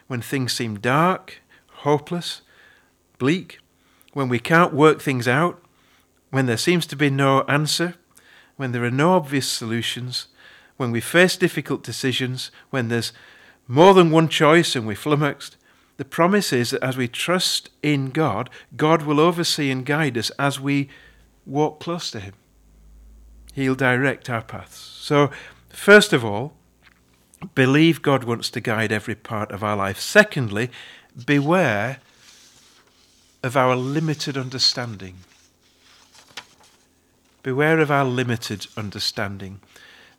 when 0.08 0.22
things 0.22 0.54
seem 0.54 0.80
dark, 0.80 1.42
hopeless, 1.78 2.42
bleak, 3.18 3.60
when 4.14 4.30
we 4.30 4.40
can't 4.40 4.74
work 4.74 5.02
things 5.02 5.28
out, 5.28 5.62
when 6.38 6.46
there 6.46 6.56
seems 6.56 6.86
to 6.86 6.96
be 6.96 7.10
no 7.10 7.42
answer, 7.48 7.96
when 8.58 8.72
there 8.72 8.84
are 8.84 8.92
no 8.92 9.14
obvious 9.14 9.48
solutions, 9.48 10.28
when 10.76 10.92
we 10.92 11.02
face 11.02 11.36
difficult 11.36 11.82
decisions, 11.82 12.52
when 12.70 12.90
there's 12.90 13.12
more 13.68 13.96
than 13.96 14.12
one 14.12 14.28
choice 14.28 14.76
and 14.76 14.86
we're 14.86 14.96
flummoxed, 14.96 15.58
the 15.98 16.06
promise 16.06 16.54
is 16.54 16.70
that 16.70 16.84
as 16.84 16.96
we 16.96 17.08
trust 17.08 17.72
in 17.82 18.12
God, 18.12 18.52
God 18.76 19.02
will 19.02 19.20
oversee 19.20 19.72
and 19.72 19.84
guide 19.84 20.16
us 20.16 20.30
as 20.38 20.60
we 20.60 20.90
walk 21.44 21.80
close 21.80 22.12
to 22.12 22.20
Him. 22.20 22.36
He'll 23.56 23.74
direct 23.74 24.30
our 24.30 24.44
paths. 24.44 24.78
So, 24.78 25.32
first 25.70 26.14
of 26.14 26.24
all, 26.24 26.54
believe 27.56 28.04
God 28.04 28.26
wants 28.26 28.52
to 28.52 28.62
guide 28.62 28.92
every 28.92 29.16
part 29.16 29.52
of 29.52 29.64
our 29.64 29.76
life. 29.76 30.00
Secondly, 30.00 30.70
beware 31.26 31.98
of 33.42 33.58
our 33.58 33.76
limited 33.76 34.38
understanding. 34.38 35.16
Beware 37.48 37.80
of 37.80 37.90
our 37.90 38.04
limited 38.04 38.68
understanding. 38.76 39.62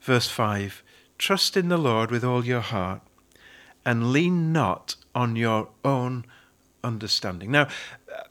Verse 0.00 0.30
5 0.30 0.82
Trust 1.18 1.58
in 1.58 1.68
the 1.68 1.76
Lord 1.76 2.10
with 2.10 2.24
all 2.24 2.42
your 2.42 2.62
heart 2.62 3.02
and 3.84 4.14
lean 4.14 4.50
not 4.50 4.96
on 5.14 5.36
your 5.36 5.68
own 5.84 6.24
understanding. 6.82 7.50
Now, 7.50 7.68
uh, 8.10 8.22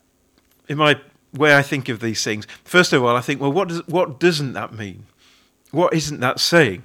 in 0.67 0.79
my 0.79 0.99
way 1.31 1.55
I 1.55 1.61
think 1.61 1.89
of 1.89 1.99
these 1.99 2.23
things, 2.23 2.47
first 2.63 2.91
of 2.91 3.03
all, 3.03 3.15
I 3.15 3.21
think, 3.21 3.39
well, 3.39 3.51
what, 3.51 3.67
does, 3.67 3.87
what 3.87 4.19
doesn't 4.19 4.53
that 4.53 4.73
mean? 4.73 5.05
What 5.69 5.93
isn't 5.93 6.19
that 6.21 6.39
saying? 6.39 6.81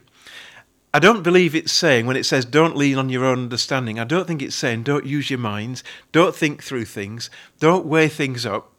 I 0.92 0.98
don't 0.98 1.22
believe 1.22 1.54
it's 1.54 1.72
saying, 1.72 2.04
when 2.04 2.16
it 2.16 2.26
says 2.26 2.44
don't 2.44 2.76
lean 2.76 2.98
on 2.98 3.08
your 3.08 3.24
own 3.24 3.38
understanding, 3.38 3.98
I 3.98 4.04
don't 4.04 4.26
think 4.26 4.42
it's 4.42 4.54
saying 4.54 4.82
don't 4.82 5.06
use 5.06 5.30
your 5.30 5.38
minds, 5.38 5.82
don't 6.12 6.36
think 6.36 6.62
through 6.62 6.84
things, 6.84 7.30
don't 7.58 7.86
weigh 7.86 8.08
things 8.08 8.44
up, 8.44 8.71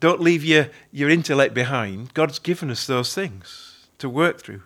don't 0.00 0.20
leave 0.20 0.44
your, 0.44 0.68
your 0.92 1.10
intellect 1.10 1.54
behind. 1.54 2.14
God's 2.14 2.38
given 2.38 2.70
us 2.70 2.86
those 2.86 3.14
things 3.14 3.88
to 3.98 4.08
work 4.08 4.40
through. 4.40 4.62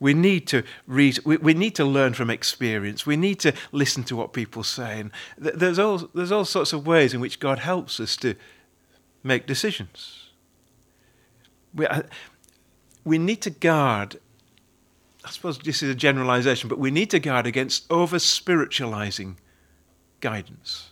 We 0.00 0.14
need 0.14 0.46
to 0.48 0.62
read, 0.86 1.18
we, 1.24 1.38
we 1.38 1.54
need 1.54 1.74
to 1.74 1.84
learn 1.84 2.14
from 2.14 2.30
experience. 2.30 3.04
We 3.04 3.16
need 3.16 3.40
to 3.40 3.52
listen 3.72 4.04
to 4.04 4.16
what 4.16 4.32
people 4.32 4.62
say. 4.62 5.00
And 5.00 5.10
there's 5.36 5.78
all, 5.78 6.08
there's 6.14 6.30
all 6.30 6.44
sorts 6.44 6.72
of 6.72 6.86
ways 6.86 7.14
in 7.14 7.20
which 7.20 7.40
God 7.40 7.58
helps 7.58 7.98
us 7.98 8.16
to 8.18 8.34
make 9.24 9.46
decisions. 9.46 10.30
We, 11.74 11.86
uh, 11.86 12.02
we 13.04 13.18
need 13.18 13.42
to 13.42 13.50
guard, 13.50 14.20
I 15.24 15.30
suppose 15.30 15.58
this 15.58 15.82
is 15.82 15.90
a 15.90 15.94
generalization, 15.96 16.68
but 16.68 16.78
we 16.78 16.92
need 16.92 17.10
to 17.10 17.18
guard 17.18 17.46
against 17.46 17.90
over 17.90 18.18
spiritualizing 18.18 19.38
guidance. 20.20 20.90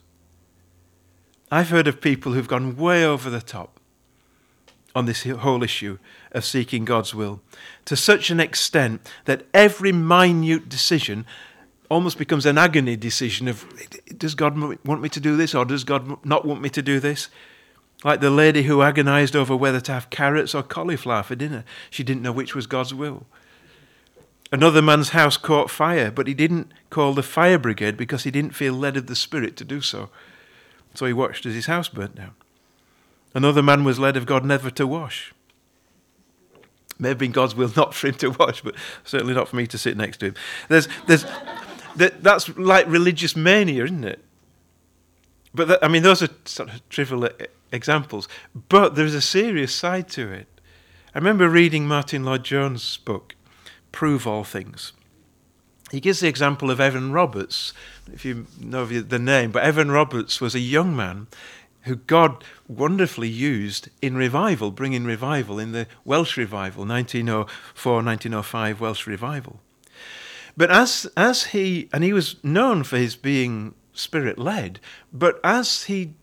I've 1.50 1.70
heard 1.70 1.86
of 1.86 2.00
people 2.00 2.32
who've 2.32 2.48
gone 2.48 2.76
way 2.76 3.04
over 3.04 3.30
the 3.30 3.40
top 3.40 3.78
on 4.94 5.06
this 5.06 5.24
whole 5.24 5.62
issue 5.62 5.98
of 6.32 6.44
seeking 6.44 6.84
God's 6.84 7.14
will 7.14 7.40
to 7.84 7.96
such 7.96 8.30
an 8.30 8.40
extent 8.40 9.08
that 9.26 9.44
every 9.52 9.92
minute 9.92 10.68
decision 10.68 11.26
almost 11.88 12.18
becomes 12.18 12.46
an 12.46 12.58
agony 12.58 12.96
decision 12.96 13.46
of 13.46 13.64
does 14.16 14.34
God 14.34 14.58
want 14.84 15.02
me 15.02 15.08
to 15.10 15.20
do 15.20 15.36
this 15.36 15.54
or 15.54 15.64
does 15.64 15.84
God 15.84 16.24
not 16.24 16.44
want 16.44 16.60
me 16.60 16.70
to 16.70 16.82
do 16.82 16.98
this? 16.98 17.28
Like 18.04 18.20
the 18.20 18.30
lady 18.30 18.64
who 18.64 18.82
agonized 18.82 19.36
over 19.36 19.54
whether 19.54 19.80
to 19.80 19.92
have 19.92 20.10
carrots 20.10 20.54
or 20.54 20.62
cauliflower 20.62 21.22
for 21.22 21.34
dinner. 21.34 21.64
She 21.90 22.02
didn't 22.02 22.22
know 22.22 22.32
which 22.32 22.54
was 22.54 22.66
God's 22.66 22.92
will. 22.92 23.26
Another 24.52 24.82
man's 24.82 25.10
house 25.10 25.36
caught 25.36 25.70
fire, 25.70 26.10
but 26.10 26.26
he 26.26 26.34
didn't 26.34 26.72
call 26.90 27.14
the 27.14 27.22
fire 27.22 27.58
brigade 27.58 27.96
because 27.96 28.24
he 28.24 28.30
didn't 28.30 28.54
feel 28.54 28.74
led 28.74 28.96
of 28.96 29.06
the 29.06 29.16
Spirit 29.16 29.56
to 29.56 29.64
do 29.64 29.80
so. 29.80 30.08
So 30.96 31.06
he 31.06 31.12
watched 31.12 31.46
as 31.46 31.54
his 31.54 31.66
house 31.66 31.88
burnt 31.88 32.16
down. 32.16 32.34
Another 33.34 33.62
man 33.62 33.84
was 33.84 33.98
led 33.98 34.16
of 34.16 34.26
God 34.26 34.44
never 34.44 34.70
to 34.70 34.86
wash. 34.86 35.34
May 36.98 37.08
have 37.08 37.18
been 37.18 37.32
God's 37.32 37.54
will 37.54 37.70
not 37.76 37.94
for 37.94 38.08
him 38.08 38.14
to 38.14 38.30
wash, 38.30 38.62
but 38.62 38.74
certainly 39.04 39.34
not 39.34 39.48
for 39.48 39.56
me 39.56 39.66
to 39.66 39.76
sit 39.76 39.96
next 39.96 40.16
to 40.18 40.26
him. 40.26 40.34
There's, 40.68 40.88
there's, 41.06 41.26
that, 41.96 42.22
that's 42.22 42.48
like 42.56 42.86
religious 42.88 43.36
mania, 43.36 43.84
isn't 43.84 44.04
it? 44.04 44.24
But 45.54 45.68
that, 45.68 45.84
I 45.84 45.88
mean, 45.88 46.02
those 46.02 46.22
are 46.22 46.30
sort 46.46 46.70
of 46.70 46.88
trivial 46.88 47.28
examples. 47.72 48.28
But 48.68 48.94
there's 48.94 49.14
a 49.14 49.20
serious 49.20 49.74
side 49.74 50.08
to 50.10 50.32
it. 50.32 50.48
I 51.14 51.18
remember 51.18 51.48
reading 51.48 51.86
Martyn 51.86 52.24
Lloyd-Jones' 52.24 52.98
book, 52.98 53.34
Prove 53.92 54.26
All 54.26 54.44
Things. 54.44 54.92
He 55.92 56.00
gives 56.00 56.20
the 56.20 56.28
example 56.28 56.70
of 56.70 56.80
Evan 56.80 57.12
Roberts, 57.12 57.72
if 58.12 58.24
you 58.24 58.46
know 58.60 58.86
the 58.86 59.18
name, 59.18 59.52
but 59.52 59.62
Evan 59.62 59.90
Roberts 59.90 60.40
was 60.40 60.54
a 60.54 60.60
young 60.60 60.96
man 60.96 61.28
who 61.82 61.94
God 61.94 62.42
wonderfully 62.66 63.28
used 63.28 63.88
in 64.02 64.16
revival, 64.16 64.72
bringing 64.72 65.04
revival 65.04 65.60
in 65.60 65.70
the 65.70 65.86
Welsh 66.04 66.36
revival, 66.36 66.84
1904 66.84 67.94
1905 68.02 68.80
Welsh 68.80 69.06
revival. 69.06 69.60
But 70.56 70.70
as, 70.70 71.06
as 71.16 71.44
he, 71.44 71.88
and 71.92 72.02
he 72.02 72.12
was 72.12 72.42
known 72.42 72.82
for 72.82 72.96
his 72.96 73.14
being 73.14 73.74
spirit 73.92 74.38
led, 74.38 74.80
but 75.12 75.38
as 75.44 75.84
he 75.84 76.14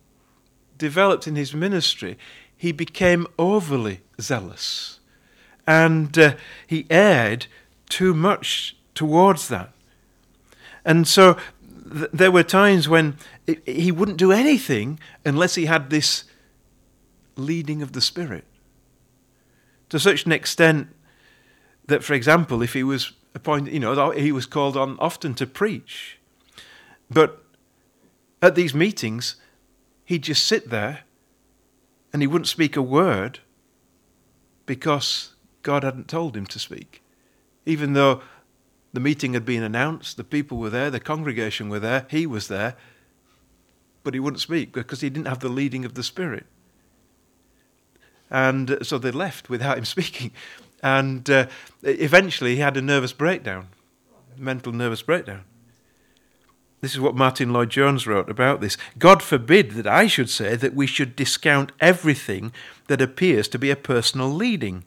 developed 0.77 1.27
in 1.27 1.35
his 1.35 1.53
ministry, 1.53 2.17
he 2.57 2.73
became 2.73 3.25
overly 3.39 4.01
zealous. 4.19 4.99
And 5.65 6.17
uh, 6.17 6.35
he 6.67 6.85
erred 6.89 7.47
too 7.87 8.13
much 8.13 8.75
towards 8.95 9.47
that. 9.47 9.71
And 10.85 11.07
so 11.07 11.37
th- 11.91 12.09
there 12.13 12.31
were 12.31 12.43
times 12.43 12.87
when 12.89 13.17
it, 13.47 13.67
he 13.67 13.91
wouldn't 13.91 14.17
do 14.17 14.31
anything 14.31 14.99
unless 15.25 15.55
he 15.55 15.65
had 15.65 15.89
this 15.89 16.25
leading 17.35 17.81
of 17.81 17.93
the 17.93 18.01
Spirit. 18.01 18.45
To 19.89 19.99
such 19.99 20.25
an 20.25 20.31
extent 20.31 20.87
that, 21.85 22.03
for 22.03 22.13
example, 22.13 22.61
if 22.61 22.73
he 22.73 22.83
was 22.83 23.13
appointed, 23.35 23.73
you 23.73 23.79
know, 23.79 24.11
he 24.11 24.31
was 24.31 24.45
called 24.45 24.77
on 24.77 24.97
often 24.99 25.33
to 25.35 25.47
preach. 25.47 26.19
But 27.09 27.43
at 28.41 28.55
these 28.55 28.73
meetings, 28.73 29.35
he'd 30.05 30.23
just 30.23 30.45
sit 30.45 30.69
there 30.69 31.01
and 32.11 32.21
he 32.21 32.27
wouldn't 32.27 32.47
speak 32.47 32.75
a 32.75 32.81
word 32.81 33.39
because 34.65 35.33
God 35.61 35.83
hadn't 35.83 36.07
told 36.07 36.37
him 36.37 36.45
to 36.47 36.59
speak. 36.59 37.01
Even 37.65 37.93
though 37.93 38.21
the 38.93 38.99
meeting 38.99 39.33
had 39.33 39.45
been 39.45 39.63
announced, 39.63 40.17
the 40.17 40.23
people 40.23 40.57
were 40.57 40.69
there, 40.69 40.91
the 40.91 40.99
congregation 40.99 41.67
were 41.67 41.79
there, 41.79 42.05
he 42.09 42.27
was 42.27 42.47
there, 42.47 42.75
but 44.03 44.13
he 44.13 44.19
wouldn't 44.19 44.41
speak 44.41 44.71
because 44.71 45.01
he 45.01 45.09
didn't 45.09 45.27
have 45.27 45.39
the 45.39 45.49
leading 45.49 45.83
of 45.83 45.95
the 45.95 46.03
Spirit. 46.03 46.45
And 48.29 48.77
so 48.81 48.97
they 48.97 49.11
left 49.11 49.49
without 49.49 49.77
him 49.77 49.85
speaking. 49.95 50.31
And 50.81 51.29
uh, 51.29 51.47
eventually 51.81 52.55
he 52.55 52.61
had 52.61 52.77
a 52.77 52.81
nervous 52.81 53.13
breakdown, 53.13 53.69
mental 54.37 54.73
nervous 54.73 55.01
breakdown. 55.01 55.45
This 56.81 56.93
is 56.93 56.99
what 56.99 57.15
Martyn 57.15 57.53
Lloyd-Jones 57.53 58.05
wrote 58.05 58.29
about 58.29 58.59
this. 58.59 58.75
God 58.99 59.23
forbid 59.23 59.71
that 59.71 59.87
I 59.87 60.05
should 60.07 60.29
say 60.29 60.57
that 60.57 60.75
we 60.75 60.85
should 60.85 61.15
discount 61.15 61.71
everything 61.79 62.51
that 62.87 63.01
appears 63.01 63.47
to 63.49 63.57
be 63.57 63.71
a 63.71 63.77
personal 63.77 64.27
leading. 64.27 64.83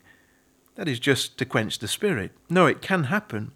That 0.75 0.88
is 0.88 1.00
just 1.00 1.38
to 1.38 1.46
quench 1.46 1.78
the 1.78 1.88
spirit. 1.88 2.32
No, 2.50 2.66
it 2.66 2.82
can 2.82 3.04
happen. 3.04 3.52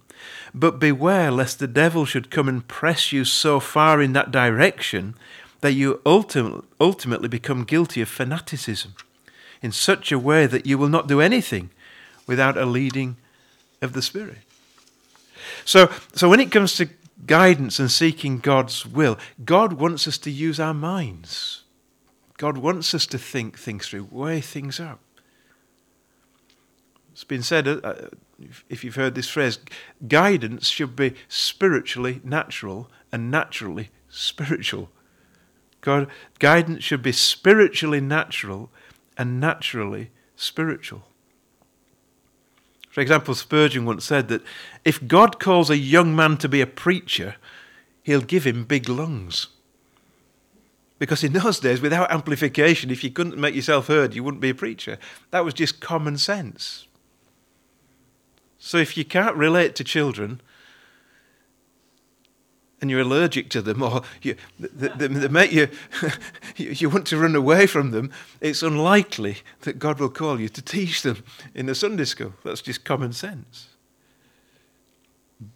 But 0.55 0.79
beware 0.79 1.31
lest 1.31 1.59
the 1.59 1.67
devil 1.67 2.05
should 2.05 2.31
come 2.31 2.49
and 2.49 2.67
press 2.67 3.13
you 3.13 3.25
so 3.25 3.61
far 3.61 4.03
in 4.03 4.13
that 4.15 4.31
direction 4.31 5.15
that 5.61 5.73
you 5.73 6.01
ultimately 6.07 7.29
become 7.29 7.65
guilty 7.65 8.01
of 8.01 8.09
fanaticism 8.09 8.95
in 9.63 9.73
such 9.73 10.11
a 10.11 10.19
way 10.19 10.47
that 10.47 10.67
you 10.67 10.79
will 10.79 10.89
not 10.89 11.07
do 11.07 11.21
anything 11.21 11.71
without 12.27 12.57
a 12.57 12.65
leading 12.65 13.17
of 13.83 13.93
the 13.93 14.03
Spirit. 14.03 14.39
So, 15.65 15.91
so 16.15 16.29
when 16.29 16.41
it 16.41 16.51
comes 16.51 16.75
to 16.77 16.89
guidance 17.27 17.79
and 17.79 17.91
seeking 17.91 18.39
God's 18.39 18.87
will, 18.87 19.19
God 19.45 19.75
wants 19.75 20.09
us 20.09 20.19
to 20.19 20.31
use 20.31 20.59
our 20.59 20.75
minds. 20.75 21.63
God 22.39 22.57
wants 22.57 22.95
us 22.95 23.07
to 23.07 23.19
think 23.19 23.59
things 23.59 23.89
through, 23.89 24.09
weigh 24.11 24.41
things 24.41 24.81
up. 24.81 25.01
It's 27.21 27.25
been 27.27 27.43
said, 27.43 27.69
uh, 27.69 27.81
uh 27.85 28.09
if 28.71 28.83
you've 28.83 28.95
heard 28.95 29.15
this 29.15 29.29
phrase, 29.29 29.59
guidance 30.09 30.69
should 30.69 30.97
be 30.97 31.13
spiritually 31.29 32.23
natural 32.25 32.91
and 33.13 33.31
naturally 33.31 33.91
spiritual. 34.09 34.89
God, 35.83 36.07
guidance 36.39 36.83
should 36.83 37.03
be 37.03 37.13
spiritually 37.13 38.01
natural 38.01 38.71
and 39.19 39.39
naturally 39.39 40.09
spiritual. 40.35 41.03
For 42.89 43.03
example, 43.03 43.35
Spurgeon 43.35 43.85
once 43.85 44.07
said 44.07 44.29
that 44.29 44.41
if 44.83 45.07
God 45.07 45.39
calls 45.39 45.69
a 45.69 45.77
young 45.77 46.17
man 46.17 46.39
to 46.39 46.49
be 46.49 46.63
a 46.63 46.67
preacher, 46.67 47.35
he'll 48.03 48.23
give 48.23 48.45
him 48.45 48.65
big 48.65 48.89
lungs. 48.89 49.49
Because 50.99 51.23
in 51.23 51.35
those 51.35 51.61
days, 51.61 51.83
without 51.83 52.11
amplification, 52.11 52.91
if 52.91 53.05
you 53.05 53.11
couldn't 53.11 53.37
make 53.37 53.55
yourself 53.55 53.89
heard, 53.89 54.15
you 54.15 54.25
wouldn't 54.25 54.41
be 54.41 54.49
a 54.49 54.55
preacher. 54.55 54.97
That 55.33 55.45
was 55.45 55.53
just 55.53 55.83
common 55.83 56.17
sense. 56.17 56.87
So 58.61 58.77
if 58.77 58.97
you 58.97 59.05
can't 59.07 59.35
relate 59.35 59.75
to 59.77 59.85
children, 59.85 60.41
and 62.81 62.91
you're 62.91 63.01
allergic 63.01 63.49
to 63.51 63.63
them, 63.63 63.83
or 63.83 64.03
you, 64.23 64.37
they, 64.59 64.89
they 65.09 65.29
make 65.29 65.51
you, 65.53 65.69
you 66.57 66.89
want 66.89 67.07
to 67.09 67.17
run 67.17 67.35
away 67.35 67.67
from 67.67 67.91
them, 67.91 68.13
it's 68.41 68.63
unlikely 68.63 69.39
that 69.63 69.79
God 69.79 69.99
will 69.99 70.11
call 70.11 70.39
you 70.39 70.49
to 70.51 70.63
teach 70.63 71.03
them 71.03 71.25
in 71.55 71.67
the 71.67 71.75
Sunday 71.75 72.05
school. 72.05 72.35
That's 72.45 72.63
just 72.63 72.85
common 72.85 73.13
sense. 73.13 73.69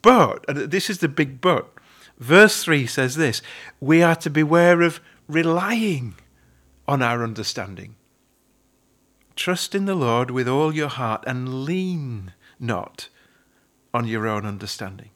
But, 0.03 0.45
and 0.49 0.71
this 0.71 0.89
is 0.89 0.99
the 0.99 1.09
big 1.09 1.43
but, 1.43 1.71
verse 2.19 2.65
3 2.65 2.87
says 2.87 3.17
this 3.17 3.43
we 3.81 4.03
are 4.03 4.17
to 4.17 4.31
beware 4.31 4.81
of 4.81 5.01
relying 5.29 6.15
on 6.89 7.03
our 7.03 7.23
understanding. 7.23 7.97
Trust 9.37 9.75
in 9.75 9.85
the 9.85 9.95
Lord 9.95 10.31
with 10.31 10.49
all 10.49 10.75
your 10.75 10.89
heart 10.89 11.25
and 11.27 11.65
lean 11.65 12.33
not 12.59 13.09
on 13.93 14.07
your 14.07 14.27
own 14.27 14.45
understanding. 14.45 15.11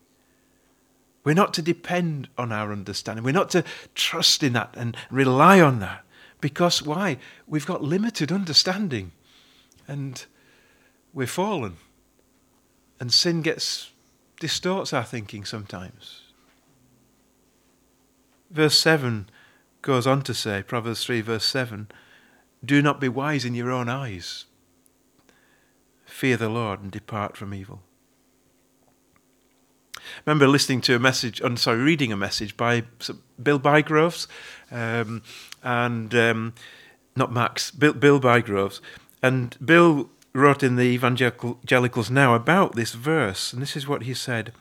We're 1.25 1.35
not 1.35 1.53
to 1.55 1.63
depend 1.63 2.29
on 2.39 2.53
our 2.53 2.73
understanding. 2.73 3.25
We're 3.25 3.33
not 3.33 3.51
to 3.51 3.65
trust 3.95 4.43
in 4.43 4.55
that 4.55 4.75
and 4.77 4.97
rely 5.11 5.61
on 5.61 5.81
that. 5.81 6.05
Because 6.41 6.83
why? 6.83 7.19
We've 7.47 7.67
got 7.67 7.83
limited 7.83 8.31
understanding 8.31 9.13
and 9.87 10.25
we're 11.13 11.27
fallen. 11.27 11.77
And 13.01 13.13
sin 13.13 13.43
gets 13.43 13.91
distorts 14.41 14.93
our 14.93 15.05
thinking 15.05 15.45
sometimes. 15.45 16.23
Verse 18.51 18.79
7 18.79 19.29
goes 19.83 20.07
on 20.07 20.23
to 20.23 20.35
say, 20.35 20.63
Proverbs 20.63 21.05
3, 21.05 21.21
verse 21.21 21.45
7 21.45 21.89
Do 22.65 22.81
not 22.81 23.01
be 23.01 23.09
wise 23.09 23.45
in 23.45 23.55
your 23.55 23.71
own 23.71 23.89
eyes. 23.89 24.47
Fear 26.19 26.37
the 26.37 26.49
Lord 26.49 26.83
and 26.83 26.91
depart 26.91 27.37
from 27.37 27.55
evil. 27.55 27.81
I 29.97 30.01
remember 30.27 30.49
listening 30.49 30.81
to 30.81 30.97
a 30.97 30.99
message, 30.99 31.41
I'm 31.41 31.57
sorry, 31.57 31.79
reading 31.79 32.13
a 32.13 32.17
message 32.17 32.57
by 32.57 32.83
Bill 33.41 33.61
Bygroves, 33.61 34.27
um, 34.73 35.23
and 35.63 36.13
um, 36.17 36.55
not 37.15 37.31
Max, 37.31 37.71
Bill, 37.71 37.93
Bill 37.93 38.19
Bygroves. 38.19 38.81
And 39.23 39.57
Bill 39.65 40.11
wrote 40.33 40.65
in 40.65 40.75
the 40.75 40.83
Evangelicals 40.87 42.11
Now 42.11 42.35
about 42.35 42.75
this 42.75 42.95
verse, 42.95 43.53
and 43.53 43.63
this 43.63 43.77
is 43.77 43.87
what 43.87 44.03
he 44.03 44.13
said 44.13 44.53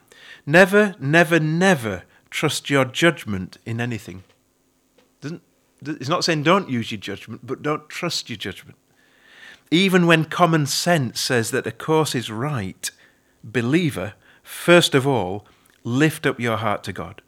Never, 0.46 0.94
never, 1.00 1.40
never 1.40 2.04
trust 2.30 2.70
your 2.70 2.86
judgment 2.86 3.58
in 3.66 3.82
anything. 3.82 4.26
Doesn't, 5.22 5.42
it's 5.84 6.08
not 6.08 6.24
saying 6.24 6.44
don't 6.44 6.70
use 6.70 6.92
your 6.92 7.02
judgment, 7.02 7.48
but 7.48 7.64
don't 7.64 7.90
trust 7.90 8.30
your 8.30 8.38
judgment. 8.38 8.78
Even 9.70 10.08
when 10.08 10.26
common 10.26 10.66
sense 10.66 11.20
says 11.20 11.52
that 11.52 11.68
a 11.68 11.72
course 11.72 12.16
is 12.16 12.32
right, 12.32 12.90
believer, 13.44 14.14
first 14.42 14.96
of 14.96 15.06
all, 15.06 15.46
lift 15.84 16.26
up 16.26 16.40
your 16.40 16.58
heart 16.58 16.84
to 16.86 16.94
God. 16.94 17.22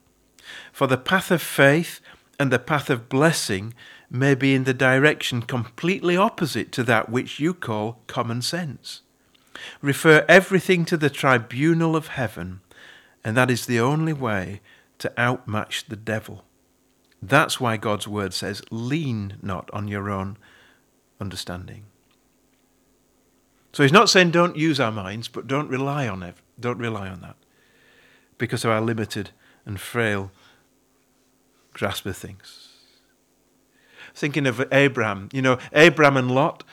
For 0.72 0.88
the 0.88 0.98
path 0.98 1.32
of 1.32 1.42
faith 1.42 2.00
and 2.40 2.52
the 2.52 2.60
path 2.60 2.90
of 2.90 3.10
blessing 3.10 3.74
may 4.10 4.36
be 4.36 4.56
in 4.56 4.64
the 4.64 4.74
direction 4.74 5.42
completely 5.42 6.16
opposite 6.16 6.72
to 6.72 6.84
that 6.84 7.10
which 7.10 7.40
you 7.40 7.54
call 7.54 8.00
common 8.08 8.42
sense. 8.42 9.02
Refer 9.82 10.26
everything 10.30 10.86
to 10.86 10.98
the 10.98 11.10
tribunal 11.10 11.96
of 11.96 12.08
heaven, 12.08 12.62
and 13.24 13.36
that 13.36 13.52
is 13.52 13.66
the 13.66 13.80
only 13.80 14.14
way 14.14 14.62
to 15.00 15.12
outmatch 15.18 15.86
the 15.86 15.98
devil. 15.98 16.46
That's 17.22 17.60
why 17.60 17.76
God's 17.76 18.08
word 18.08 18.34
says, 18.34 18.62
lean 18.72 19.38
not 19.42 19.70
on 19.74 19.90
your 19.90 20.10
own 20.10 20.38
understanding. 21.20 21.84
So 23.72 23.84
he's 23.84 23.92
not 23.92 24.10
saying 24.10 24.32
don't 24.32 24.58
use 24.58 24.80
our 24.80 24.92
minds, 24.92 25.28
but 25.28 25.48
don't 25.48 25.70
rely 25.70 26.08
on 26.08 26.24
it. 26.24 26.36
Don't 26.60 26.80
rely 26.80 27.08
on 27.08 27.22
that 27.22 27.36
because 28.38 28.66
of 28.66 28.72
our 28.72 28.82
limited 28.82 29.32
and 29.66 29.80
frail 29.80 30.32
grasp 31.74 32.06
of 32.06 32.18
things. 32.18 32.70
Thinking 34.16 34.48
of 34.48 34.66
Abraham, 34.72 35.30
you 35.32 35.42
know, 35.42 35.60
Abraham 35.72 36.18
and 36.18 36.32
Lot, 36.32 36.64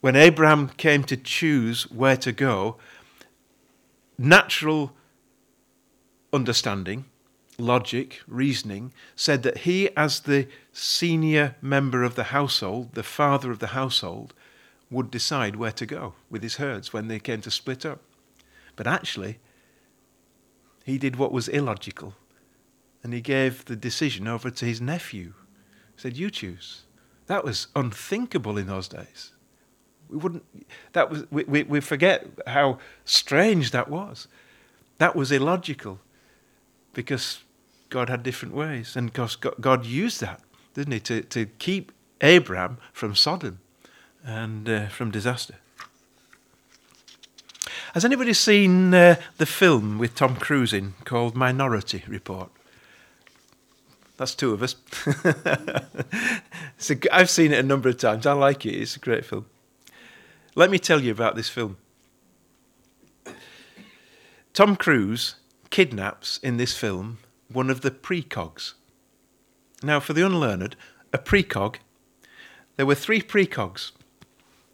when 0.00 0.16
Abraham 0.16 0.68
came 0.68 1.04
to 1.04 1.16
choose 1.16 1.90
where 1.90 2.16
to 2.16 2.32
go, 2.32 2.76
natural 4.18 4.92
understanding, 6.32 7.04
logic, 7.58 8.20
reasoning 8.26 8.92
said 9.14 9.42
that 9.42 9.58
he, 9.58 9.94
as 9.96 10.20
the 10.20 10.48
senior 10.72 11.56
member 11.60 12.02
of 12.02 12.14
the 12.14 12.24
household, 12.24 12.94
the 12.94 13.02
father 13.02 13.50
of 13.50 13.58
the 13.58 13.68
household, 13.68 14.34
would 14.90 15.10
decide 15.10 15.56
where 15.56 15.72
to 15.72 15.86
go 15.86 16.14
with 16.30 16.42
his 16.42 16.56
herds 16.56 16.92
when 16.92 17.08
they 17.08 17.18
came 17.18 17.40
to 17.40 17.50
split 17.50 17.84
up. 17.84 18.00
But 18.76 18.86
actually, 18.86 19.38
he 20.84 20.98
did 20.98 21.16
what 21.16 21.32
was 21.32 21.48
illogical 21.48 22.14
and 23.02 23.12
he 23.12 23.20
gave 23.20 23.64
the 23.64 23.76
decision 23.76 24.28
over 24.28 24.50
to 24.50 24.64
his 24.64 24.80
nephew. 24.80 25.32
He 25.94 26.00
said, 26.00 26.16
You 26.16 26.30
choose. 26.30 26.82
That 27.26 27.44
was 27.44 27.68
unthinkable 27.74 28.56
in 28.58 28.66
those 28.66 28.88
days. 28.88 29.32
We 30.08 30.16
wouldn't, 30.18 30.44
that 30.92 31.10
was, 31.10 31.24
we, 31.30 31.44
we, 31.44 31.62
we 31.64 31.80
forget 31.80 32.26
how 32.46 32.78
strange 33.04 33.72
that 33.72 33.88
was. 33.88 34.28
That 34.98 35.16
was 35.16 35.32
illogical 35.32 35.98
because 36.94 37.40
God 37.90 38.08
had 38.08 38.22
different 38.22 38.54
ways. 38.54 38.94
And 38.94 39.12
because 39.12 39.36
God 39.36 39.84
used 39.84 40.20
that, 40.20 40.40
didn't 40.74 40.92
he, 40.92 41.00
to, 41.00 41.22
to 41.22 41.46
keep 41.46 41.92
Abraham 42.20 42.78
from 42.92 43.16
Sodom 43.16 43.58
and 44.26 44.68
uh, 44.68 44.88
from 44.88 45.10
disaster. 45.10 45.54
Has 47.94 48.04
anybody 48.04 48.34
seen 48.34 48.92
uh, 48.92 49.16
the 49.38 49.46
film 49.46 49.98
with 49.98 50.14
Tom 50.14 50.36
Cruise 50.36 50.74
in 50.74 50.94
called 51.04 51.34
Minority 51.34 52.02
Report? 52.06 52.50
That's 54.18 54.34
two 54.34 54.52
of 54.52 54.62
us. 54.62 54.74
a, 56.90 56.98
I've 57.12 57.30
seen 57.30 57.52
it 57.52 57.58
a 57.58 57.62
number 57.62 57.88
of 57.88 57.98
times. 57.98 58.26
I 58.26 58.32
like 58.32 58.66
it. 58.66 58.74
It's 58.74 58.96
a 58.96 59.00
great 59.00 59.24
film. 59.24 59.46
Let 60.54 60.70
me 60.70 60.78
tell 60.78 61.00
you 61.00 61.12
about 61.12 61.36
this 61.36 61.48
film. 61.48 61.76
Tom 64.52 64.74
Cruise 64.76 65.36
kidnaps 65.70 66.38
in 66.42 66.56
this 66.56 66.74
film 66.76 67.18
one 67.52 67.70
of 67.70 67.82
the 67.82 67.90
precogs. 67.90 68.72
Now, 69.82 70.00
for 70.00 70.14
the 70.14 70.24
unlearned, 70.24 70.76
a 71.12 71.18
precog, 71.18 71.76
there 72.76 72.86
were 72.86 72.94
three 72.94 73.22
precogs 73.22 73.92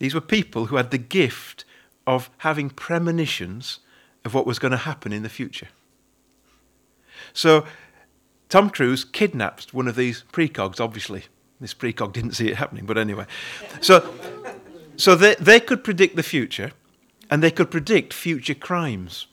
these 0.03 0.15
were 0.15 0.21
people 0.21 0.67
who 0.67 0.75
had 0.75 0.91
the 0.91 0.99
gift 0.99 1.65
of 2.09 2.29
having 2.39 2.71
premonitions 2.71 3.79
of 4.25 4.35
what 4.35 4.49
was 4.49 4.59
going 4.59 4.73
to 4.73 4.77
happen 4.79 5.13
in 5.13 5.23
the 5.23 5.29
future. 5.29 5.69
So 7.33 7.65
Tom 8.49 8.69
Cruise 8.69 9.05
kidnapped 9.05 9.73
one 9.73 9.87
of 9.87 9.95
these 9.95 10.25
precogs, 10.33 10.81
obviously. 10.81 11.27
This 11.61 11.73
precog 11.73 12.13
didn't 12.13 12.33
see 12.33 12.49
it 12.49 12.57
happening, 12.57 12.85
but 12.85 12.99
anyway. 12.99 13.27
So, 13.81 14.13
so 14.97 15.15
they, 15.15 15.37
they 15.37 15.61
could 15.61 15.85
predict 15.85 16.17
the 16.17 16.25
future 16.25 16.73
and 17.31 17.41
they 17.41 17.53
could 17.53 17.71
predict 17.71 18.13
future 18.13 18.55
crimes 18.55 19.29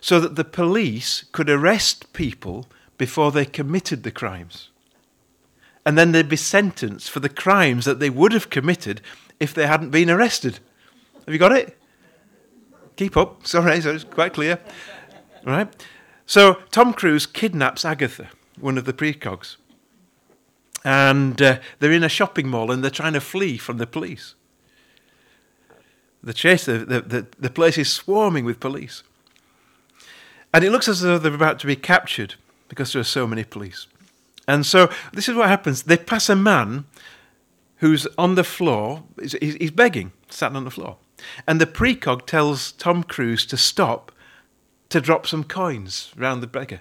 so 0.00 0.18
that 0.20 0.36
the 0.36 0.44
police 0.44 1.26
could 1.32 1.50
arrest 1.50 2.14
people 2.14 2.66
before 2.96 3.30
they 3.30 3.44
committed 3.44 4.04
the 4.04 4.10
crimes. 4.10 4.69
And 5.84 5.96
then 5.96 6.12
they'd 6.12 6.28
be 6.28 6.36
sentenced 6.36 7.10
for 7.10 7.20
the 7.20 7.28
crimes 7.28 7.84
that 7.86 8.00
they 8.00 8.10
would 8.10 8.32
have 8.32 8.50
committed 8.50 9.00
if 9.38 9.54
they 9.54 9.66
hadn't 9.66 9.90
been 9.90 10.10
arrested. 10.10 10.60
Have 11.24 11.32
you 11.32 11.38
got 11.38 11.52
it? 11.52 11.78
Keep 12.96 13.16
up. 13.16 13.46
Sorry, 13.46 13.80
so 13.80 13.94
it's 13.94 14.04
quite 14.04 14.34
clear. 14.34 14.58
Right? 15.44 15.68
So 16.26 16.54
Tom 16.70 16.92
Cruise 16.92 17.26
kidnaps 17.26 17.84
Agatha, 17.84 18.28
one 18.60 18.76
of 18.76 18.84
the 18.84 18.92
precogs. 18.92 19.56
And 20.84 21.40
uh, 21.40 21.58
they're 21.78 21.92
in 21.92 22.04
a 22.04 22.08
shopping 22.08 22.48
mall 22.48 22.70
and 22.70 22.82
they're 22.82 22.90
trying 22.90 23.14
to 23.14 23.20
flee 23.20 23.58
from 23.58 23.78
the 23.78 23.86
police. 23.86 24.34
The 26.22 26.34
chase, 26.34 26.66
the, 26.66 26.78
the, 26.78 27.00
the, 27.00 27.26
the 27.38 27.50
place 27.50 27.78
is 27.78 27.90
swarming 27.90 28.44
with 28.44 28.60
police. 28.60 29.02
And 30.52 30.64
it 30.64 30.70
looks 30.70 30.88
as 30.88 31.00
though 31.00 31.18
they're 31.18 31.34
about 31.34 31.58
to 31.60 31.66
be 31.66 31.76
captured 31.76 32.34
because 32.68 32.92
there 32.92 33.00
are 33.00 33.04
so 33.04 33.26
many 33.26 33.44
police. 33.44 33.86
And 34.50 34.66
so 34.66 34.90
this 35.12 35.28
is 35.28 35.36
what 35.36 35.48
happens. 35.48 35.84
They 35.84 35.96
pass 35.96 36.28
a 36.28 36.34
man 36.34 36.84
who's 37.76 38.06
on 38.18 38.34
the 38.34 38.42
floor, 38.42 39.04
he's, 39.20 39.70
begging, 39.70 40.10
sat 40.28 40.56
on 40.56 40.64
the 40.64 40.72
floor. 40.72 40.96
And 41.46 41.60
the 41.60 41.66
precog 41.66 42.26
tells 42.26 42.72
Tom 42.72 43.04
Cruise 43.04 43.46
to 43.46 43.56
stop 43.56 44.10
to 44.88 45.00
drop 45.00 45.24
some 45.24 45.44
coins 45.44 46.12
round 46.16 46.42
the 46.42 46.48
beggar, 46.48 46.80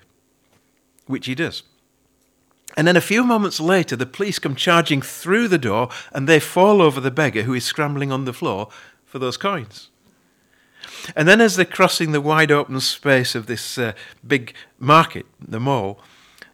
which 1.06 1.28
he 1.28 1.36
does. 1.36 1.62
And 2.76 2.88
then 2.88 2.98
a 2.98 3.02
few 3.02 3.24
moments 3.24 3.60
later, 3.60 3.96
the 3.96 4.08
police 4.08 4.40
come 4.40 4.56
charging 4.56 5.04
through 5.04 5.48
the 5.48 5.60
door 5.60 5.90
and 6.12 6.28
they 6.28 6.40
fall 6.40 6.82
over 6.82 7.00
the 7.00 7.12
beggar 7.12 7.44
who 7.44 7.54
is 7.54 7.66
scrambling 7.66 8.12
on 8.12 8.26
the 8.26 8.34
floor 8.34 8.70
for 9.06 9.20
those 9.20 9.38
coins. 9.38 9.90
And 11.16 11.28
then, 11.28 11.40
as 11.40 11.56
they're 11.56 11.66
crossing 11.66 12.14
the 12.14 12.22
wide 12.22 12.52
open 12.52 12.80
space 12.80 13.36
of 13.36 13.46
this 13.46 13.78
uh, 13.78 13.94
big 14.26 14.56
market, 14.80 15.28
the 15.40 15.60
mall, 15.60 16.00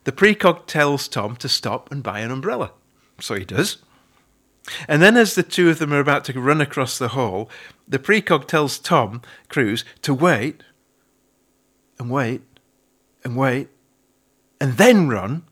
the 0.06 0.12
precog 0.12 0.66
tells 0.66 1.08
Tom 1.08 1.36
to 1.38 1.50
stop 1.50 1.92
and 1.92 2.02
buy 2.02 2.20
an 2.22 2.32
umbrella. 2.32 2.72
So 3.20 3.36
he 3.36 3.46
does. 3.46 3.78
And 4.88 5.02
then, 5.02 5.16
as 5.16 5.36
the 5.36 5.44
two 5.44 5.70
of 5.70 5.78
them 5.78 5.94
are 5.94 6.00
about 6.00 6.26
to 6.26 6.40
run 6.40 6.62
across 6.62 6.98
the 6.98 7.10
hall, 7.10 7.50
the 7.88 8.00
precog 8.00 8.48
tells 8.48 8.80
Tom 8.80 9.22
Cruise 9.48 9.86
to 10.02 10.14
wait 10.14 10.64
and 12.00 12.10
wait 12.10 12.42
and 13.24 13.38
wait 13.38 13.70
and 14.60 14.78
then 14.78 15.08
run 15.08 15.44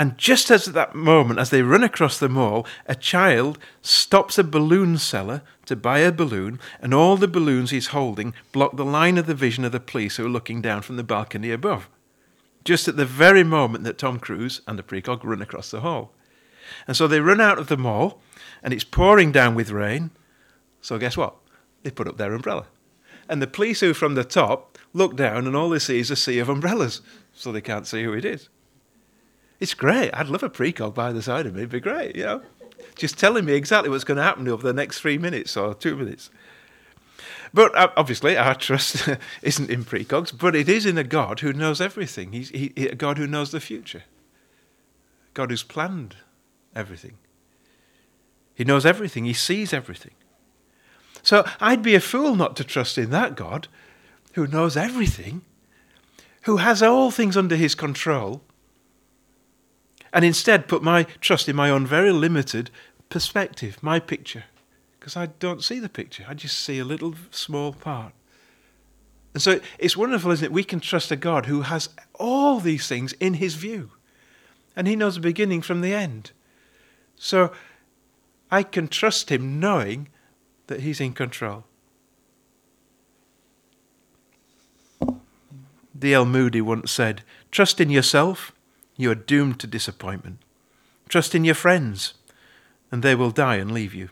and 0.00 0.16
just 0.16 0.50
as 0.50 0.66
at 0.66 0.72
that 0.72 0.94
moment, 0.94 1.38
as 1.38 1.50
they 1.50 1.60
run 1.60 1.84
across 1.84 2.18
the 2.18 2.30
mall, 2.30 2.66
a 2.86 2.94
child 2.94 3.58
stops 3.82 4.38
a 4.38 4.42
balloon 4.42 4.96
seller 4.96 5.42
to 5.66 5.76
buy 5.76 5.98
a 5.98 6.10
balloon, 6.10 6.58
and 6.80 6.94
all 6.94 7.18
the 7.18 7.28
balloons 7.28 7.70
he's 7.70 7.88
holding 7.88 8.32
block 8.50 8.76
the 8.76 8.84
line 8.86 9.18
of 9.18 9.26
the 9.26 9.34
vision 9.34 9.62
of 9.62 9.72
the 9.72 9.78
police 9.78 10.16
who 10.16 10.24
are 10.24 10.30
looking 10.30 10.62
down 10.62 10.80
from 10.80 10.96
the 10.96 11.02
balcony 11.02 11.50
above. 11.50 11.86
Just 12.70 12.86
at 12.86 12.96
the 12.96 13.04
very 13.04 13.42
moment 13.42 13.82
that 13.82 13.98
Tom 13.98 14.20
Cruise 14.20 14.60
and 14.64 14.78
the 14.78 14.84
precog 14.84 15.24
run 15.24 15.42
across 15.42 15.72
the 15.72 15.80
hall. 15.80 16.12
And 16.86 16.96
so 16.96 17.08
they 17.08 17.18
run 17.18 17.40
out 17.40 17.58
of 17.58 17.66
the 17.66 17.76
mall, 17.76 18.22
and 18.62 18.72
it's 18.72 18.84
pouring 18.84 19.32
down 19.32 19.56
with 19.56 19.72
rain. 19.72 20.12
So 20.80 20.96
guess 20.96 21.16
what? 21.16 21.34
They 21.82 21.90
put 21.90 22.06
up 22.06 22.16
their 22.16 22.32
umbrella. 22.32 22.66
And 23.28 23.42
the 23.42 23.48
police 23.48 23.80
who 23.80 23.92
from 23.92 24.14
the 24.14 24.22
top 24.22 24.78
look 24.92 25.16
down, 25.16 25.48
and 25.48 25.56
all 25.56 25.68
they 25.68 25.80
see 25.80 25.98
is 25.98 26.12
a 26.12 26.14
sea 26.14 26.38
of 26.38 26.48
umbrellas, 26.48 27.00
so 27.32 27.50
they 27.50 27.60
can't 27.60 27.88
see 27.88 28.04
who 28.04 28.12
it 28.12 28.24
is. 28.24 28.48
It's 29.58 29.74
great. 29.74 30.12
I'd 30.12 30.28
love 30.28 30.44
a 30.44 30.48
precog 30.48 30.94
by 30.94 31.10
the 31.10 31.22
side 31.22 31.46
of 31.46 31.54
me. 31.54 31.62
It'd 31.62 31.70
be 31.70 31.80
great, 31.80 32.14
you 32.14 32.22
know. 32.22 32.42
Just 32.94 33.18
telling 33.18 33.46
me 33.46 33.54
exactly 33.54 33.90
what's 33.90 34.04
going 34.04 34.18
to 34.18 34.22
happen 34.22 34.46
over 34.46 34.62
the 34.62 34.72
next 34.72 35.00
three 35.00 35.18
minutes 35.18 35.56
or 35.56 35.74
two 35.74 35.96
minutes. 35.96 36.30
But 37.52 37.76
uh, 37.76 37.90
obviously, 37.96 38.36
our 38.36 38.54
trust 38.54 39.08
isn't 39.42 39.70
in 39.70 39.84
precogs, 39.84 40.36
but 40.36 40.54
it 40.54 40.68
is 40.68 40.86
in 40.86 40.98
a 40.98 41.04
God 41.04 41.40
who 41.40 41.52
knows 41.52 41.80
everything. 41.80 42.32
He's 42.32 42.50
he, 42.50 42.72
a 42.76 42.94
God 42.94 43.18
who 43.18 43.26
knows 43.26 43.50
the 43.50 43.60
future. 43.60 44.04
God 45.34 45.50
who's 45.50 45.62
planned 45.62 46.16
everything. 46.74 47.18
He 48.54 48.64
knows 48.64 48.84
everything. 48.86 49.24
He 49.24 49.32
sees 49.32 49.72
everything. 49.72 50.12
So 51.22 51.44
I'd 51.60 51.82
be 51.82 51.94
a 51.94 52.00
fool 52.00 52.36
not 52.36 52.56
to 52.56 52.64
trust 52.64 52.98
in 52.98 53.10
that 53.10 53.34
God 53.34 53.68
who 54.34 54.46
knows 54.46 54.76
everything, 54.76 55.42
who 56.42 56.58
has 56.58 56.82
all 56.82 57.10
things 57.10 57.36
under 57.36 57.56
his 57.56 57.74
control, 57.74 58.42
and 60.12 60.24
instead 60.24 60.68
put 60.68 60.82
my 60.82 61.04
trust 61.20 61.48
in 61.48 61.56
my 61.56 61.70
own 61.70 61.86
very 61.86 62.12
limited 62.12 62.70
perspective, 63.08 63.82
my 63.82 63.98
picture, 63.98 64.44
because 65.00 65.16
I 65.16 65.26
don't 65.26 65.64
see 65.64 65.80
the 65.80 65.88
picture. 65.88 66.26
I 66.28 66.34
just 66.34 66.58
see 66.58 66.78
a 66.78 66.84
little 66.84 67.14
small 67.30 67.72
part. 67.72 68.12
And 69.32 69.42
so 69.42 69.60
it's 69.78 69.96
wonderful, 69.96 70.30
isn't 70.30 70.44
it? 70.44 70.52
We 70.52 70.62
can 70.62 70.78
trust 70.78 71.10
a 71.10 71.16
God 71.16 71.46
who 71.46 71.62
has 71.62 71.88
all 72.14 72.60
these 72.60 72.86
things 72.86 73.14
in 73.14 73.34
his 73.34 73.54
view. 73.54 73.92
And 74.76 74.86
he 74.86 74.96
knows 74.96 75.14
the 75.14 75.20
beginning 75.20 75.62
from 75.62 75.80
the 75.80 75.94
end. 75.94 76.32
So 77.16 77.52
I 78.50 78.62
can 78.62 78.88
trust 78.88 79.30
him 79.30 79.58
knowing 79.58 80.08
that 80.66 80.80
he's 80.80 81.00
in 81.00 81.14
control. 81.14 81.64
D.L. 85.98 86.26
Moody 86.26 86.60
once 86.60 86.92
said, 86.92 87.22
Trust 87.50 87.80
in 87.80 87.88
yourself 87.88 88.52
you 88.96 89.10
are 89.10 89.14
doomed 89.14 89.60
to 89.60 89.66
disappointment. 89.66 90.38
Trust 91.08 91.34
in 91.34 91.44
your 91.44 91.54
friends, 91.54 92.14
and 92.92 93.02
they 93.02 93.14
will 93.14 93.30
die 93.30 93.56
and 93.56 93.72
leave 93.72 93.94
you. 93.94 94.10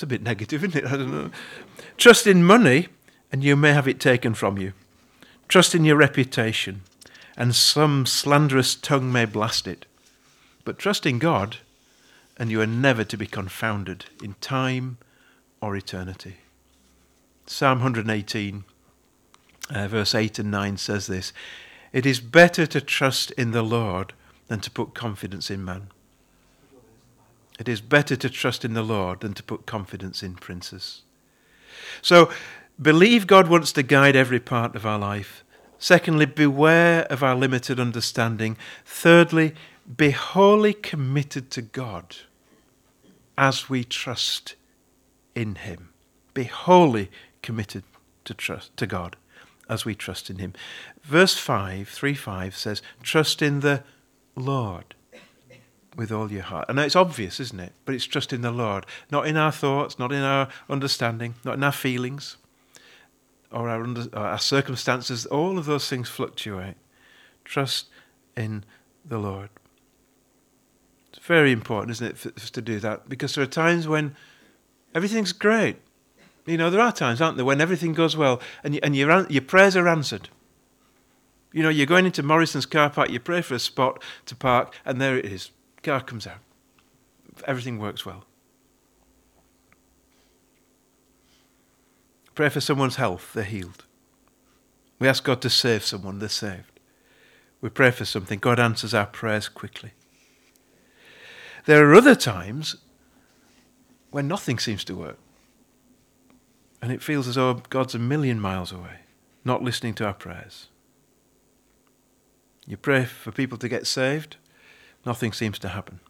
It's 0.00 0.04
a 0.04 0.06
bit 0.06 0.22
negative, 0.22 0.64
isn't 0.64 0.82
it? 0.82 0.90
I 0.90 0.96
don't 0.96 1.12
know. 1.12 1.30
Trust 1.98 2.26
in 2.26 2.42
money, 2.42 2.88
and 3.30 3.44
you 3.44 3.54
may 3.54 3.74
have 3.74 3.86
it 3.86 4.00
taken 4.00 4.32
from 4.32 4.56
you. 4.56 4.72
Trust 5.46 5.74
in 5.74 5.84
your 5.84 5.96
reputation, 5.96 6.84
and 7.36 7.54
some 7.54 8.06
slanderous 8.06 8.74
tongue 8.74 9.12
may 9.12 9.26
blast 9.26 9.66
it. 9.66 9.84
But 10.64 10.78
trust 10.78 11.04
in 11.04 11.18
God, 11.18 11.58
and 12.38 12.50
you 12.50 12.62
are 12.62 12.66
never 12.66 13.04
to 13.04 13.18
be 13.18 13.26
confounded 13.26 14.06
in 14.22 14.36
time 14.40 14.96
or 15.60 15.76
eternity. 15.76 16.36
Psalm 17.44 17.80
118, 17.80 18.64
uh, 19.68 19.86
verse 19.86 20.14
8 20.14 20.38
and 20.38 20.50
9 20.50 20.78
says 20.78 21.08
this 21.08 21.34
it 21.92 22.06
is 22.06 22.20
better 22.20 22.66
to 22.68 22.80
trust 22.80 23.32
in 23.32 23.50
the 23.50 23.60
Lord 23.60 24.14
than 24.48 24.60
to 24.60 24.70
put 24.70 24.94
confidence 24.94 25.50
in 25.50 25.62
man. 25.62 25.88
It 27.60 27.68
is 27.68 27.82
better 27.82 28.16
to 28.16 28.30
trust 28.30 28.64
in 28.64 28.72
the 28.72 28.82
Lord 28.82 29.20
than 29.20 29.34
to 29.34 29.42
put 29.42 29.66
confidence 29.66 30.22
in 30.22 30.34
princes. 30.34 31.02
So, 32.00 32.32
believe 32.80 33.26
God 33.26 33.48
wants 33.48 33.70
to 33.72 33.82
guide 33.82 34.16
every 34.16 34.40
part 34.40 34.74
of 34.74 34.86
our 34.86 34.98
life. 34.98 35.44
Secondly, 35.78 36.24
beware 36.24 37.02
of 37.04 37.22
our 37.22 37.34
limited 37.34 37.78
understanding. 37.78 38.56
Thirdly, 38.86 39.54
be 39.94 40.10
wholly 40.10 40.72
committed 40.72 41.50
to 41.50 41.60
God 41.60 42.16
as 43.36 43.68
we 43.68 43.84
trust 43.84 44.54
in 45.34 45.56
Him. 45.56 45.90
Be 46.32 46.44
wholly 46.44 47.10
committed 47.42 47.84
to 48.24 48.32
trust 48.32 48.74
to 48.78 48.86
God 48.86 49.16
as 49.68 49.84
we 49.84 49.94
trust 49.94 50.30
in 50.30 50.38
him. 50.38 50.52
Verse 51.02 51.36
5, 51.36 51.88
3 51.88 52.14
5 52.14 52.56
says, 52.56 52.82
Trust 53.02 53.40
in 53.40 53.60
the 53.60 53.84
Lord 54.34 54.94
with 55.96 56.12
all 56.12 56.30
your 56.30 56.42
heart. 56.42 56.66
And 56.68 56.78
it's 56.78 56.96
obvious, 56.96 57.40
isn't 57.40 57.60
it? 57.60 57.72
But 57.84 57.94
it's 57.94 58.04
trust 58.04 58.32
in 58.32 58.42
the 58.42 58.50
Lord, 58.50 58.86
not 59.10 59.26
in 59.26 59.36
our 59.36 59.52
thoughts, 59.52 59.98
not 59.98 60.12
in 60.12 60.22
our 60.22 60.48
understanding, 60.68 61.34
not 61.44 61.54
in 61.54 61.64
our 61.64 61.72
feelings 61.72 62.36
or 63.50 63.68
our, 63.68 63.82
under, 63.82 64.06
or 64.12 64.26
our 64.26 64.38
circumstances. 64.38 65.26
All 65.26 65.58
of 65.58 65.66
those 65.66 65.88
things 65.88 66.08
fluctuate. 66.08 66.76
Trust 67.44 67.88
in 68.36 68.64
the 69.04 69.18
Lord. 69.18 69.50
It's 71.12 71.26
very 71.26 71.50
important, 71.50 71.90
isn't 71.90 72.06
it, 72.06 72.18
for 72.18 72.28
us 72.36 72.50
to 72.50 72.62
do 72.62 72.78
that? 72.80 73.08
Because 73.08 73.34
there 73.34 73.42
are 73.42 73.48
times 73.48 73.88
when 73.88 74.14
everything's 74.94 75.32
great 75.32 75.76
you 76.46 76.56
know, 76.56 76.70
there 76.70 76.80
are 76.80 76.92
times, 76.92 77.20
aren't 77.20 77.36
there, 77.36 77.44
when 77.44 77.60
everything 77.60 77.92
goes 77.92 78.16
well 78.16 78.40
and, 78.64 78.78
and 78.82 78.96
your, 78.96 79.26
your 79.28 79.42
prayers 79.42 79.76
are 79.76 79.86
answered. 79.86 80.28
You 81.52 81.62
know, 81.62 81.68
you're 81.68 81.86
going 81.86 82.06
into 82.06 82.22
Morrison's 82.22 82.66
car 82.66 82.90
park, 82.90 83.10
you 83.10 83.20
pray 83.20 83.42
for 83.42 83.54
a 83.54 83.58
spot 83.58 84.02
to 84.26 84.36
park, 84.36 84.74
and 84.84 85.00
there 85.00 85.18
it 85.18 85.26
is. 85.26 85.50
Car 85.82 86.00
comes 86.00 86.26
out. 86.26 86.40
Everything 87.46 87.78
works 87.78 88.04
well. 88.04 88.24
Pray 92.34 92.48
for 92.48 92.60
someone's 92.60 92.96
health, 92.96 93.32
they're 93.34 93.44
healed. 93.44 93.84
We 94.98 95.08
ask 95.08 95.24
God 95.24 95.42
to 95.42 95.50
save 95.50 95.84
someone, 95.84 96.18
they're 96.18 96.28
saved. 96.28 96.80
We 97.60 97.68
pray 97.68 97.90
for 97.90 98.04
something, 98.04 98.38
God 98.38 98.58
answers 98.58 98.94
our 98.94 99.06
prayers 99.06 99.48
quickly. 99.48 99.92
There 101.66 101.86
are 101.86 101.94
other 101.94 102.14
times 102.14 102.76
when 104.10 104.28
nothing 104.28 104.58
seems 104.58 104.84
to 104.84 104.94
work. 104.94 105.18
And 106.82 106.90
it 106.90 107.02
feels 107.02 107.28
as 107.28 107.34
though 107.34 107.54
God's 107.54 107.94
a 107.94 107.98
million 107.98 108.40
miles 108.40 108.72
away, 108.72 109.00
not 109.44 109.62
listening 109.62 109.94
to 109.94 110.06
our 110.06 110.14
prayers. 110.14 110.68
You 112.66 112.76
pray 112.76 113.04
for 113.04 113.32
people 113.32 113.58
to 113.58 113.68
get 113.68 113.86
saved, 113.86 114.36
nothing 115.04 115.32
seems 115.32 115.58
to 115.60 115.68
happen. 115.68 116.00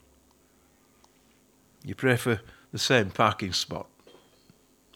You 1.85 1.95
pray 1.95 2.17
for 2.17 2.41
the 2.73 2.79
same 2.79 3.11
parking 3.11 3.53
spot, 3.53 3.87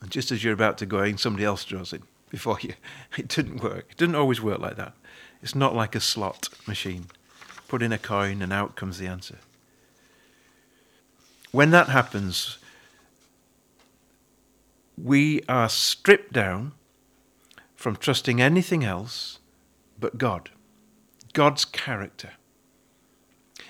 and 0.01 0.11
just 0.11 0.31
as 0.31 0.45
you're 0.45 0.53
about 0.53 0.79
to 0.79 0.87
go 0.87 1.03
in, 1.03 1.19
somebody 1.19 1.45
else 1.45 1.65
draws 1.65 1.93
in 1.93 2.03
before 2.31 2.59
you. 2.61 2.75
It 3.17 3.29
didn't 3.29 3.63
work. 3.63 3.87
It 3.91 3.97
didn't 3.97 4.17
always 4.17 4.43
work 4.43 4.59
like 4.59 4.77
that. 4.77 4.95
It's 5.43 5.55
not 5.55 5.75
like 5.75 5.95
a 5.95 6.01
slot 6.01 6.49
machine. 6.67 7.07
Put 7.69 7.83
in 7.83 7.93
a 7.93 7.99
coin, 7.99 8.43
and 8.43 8.53
out 8.53 8.77
comes 8.77 8.99
the 8.99 9.07
answer. 9.07 9.39
When 11.53 11.71
that 11.71 11.89
happens, 11.89 12.59
we 15.01 15.43
are 15.49 15.69
stripped 15.69 16.33
down, 16.33 16.73
from 17.77 17.97
trusting 17.97 18.41
anything 18.41 18.83
else 18.83 19.39
but 20.01 20.19
God, 20.19 20.51
God's 21.35 21.65
character. 21.65 22.31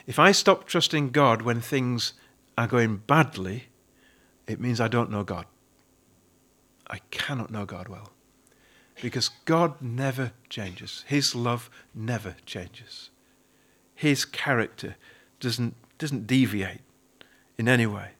If 0.06 0.18
I 0.18 0.32
stop 0.32 0.66
trusting 0.66 1.10
God 1.10 1.42
when 1.42 1.60
things 1.60 2.12
are 2.58 2.66
going 2.66 2.98
badly, 2.98 3.64
it 4.46 4.60
means 4.60 4.80
I 4.80 4.88
don't 4.88 5.10
know 5.10 5.24
God. 5.24 5.46
I 6.88 6.98
cannot 7.10 7.50
know 7.50 7.64
God 7.64 7.88
well. 7.88 8.10
Because 9.00 9.30
God 9.44 9.80
never 9.80 10.32
changes. 10.48 11.04
His 11.08 11.34
love 11.34 11.70
never 11.94 12.36
changes. 12.46 13.10
His 13.94 14.24
character 14.24 14.96
doesn't, 15.40 15.74
doesn't 15.98 16.26
deviate 16.26 16.80
in 17.58 17.68
any 17.68 17.86
way. 17.86 18.10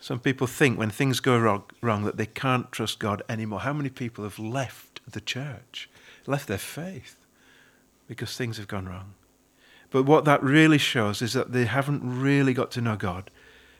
Some 0.00 0.20
people 0.20 0.46
think 0.46 0.78
when 0.78 0.90
things 0.90 1.20
go 1.20 1.38
wrong, 1.38 1.64
wrong 1.80 2.04
that 2.04 2.16
they 2.16 2.26
can't 2.26 2.70
trust 2.70 2.98
God 2.98 3.22
anymore. 3.28 3.60
How 3.60 3.72
many 3.72 3.90
people 3.90 4.24
have 4.24 4.38
left 4.38 5.00
the 5.10 5.20
church, 5.20 5.90
left 6.26 6.46
their 6.46 6.58
faith 6.58 7.16
because 8.06 8.36
things 8.36 8.58
have 8.58 8.68
gone 8.68 8.86
wrong? 8.86 9.14
But 9.90 10.04
what 10.04 10.24
that 10.26 10.42
really 10.42 10.78
shows 10.78 11.22
is 11.22 11.32
that 11.32 11.52
they 11.52 11.64
haven't 11.64 12.02
really 12.04 12.52
got 12.52 12.70
to 12.72 12.80
know 12.80 12.96
God 12.96 13.30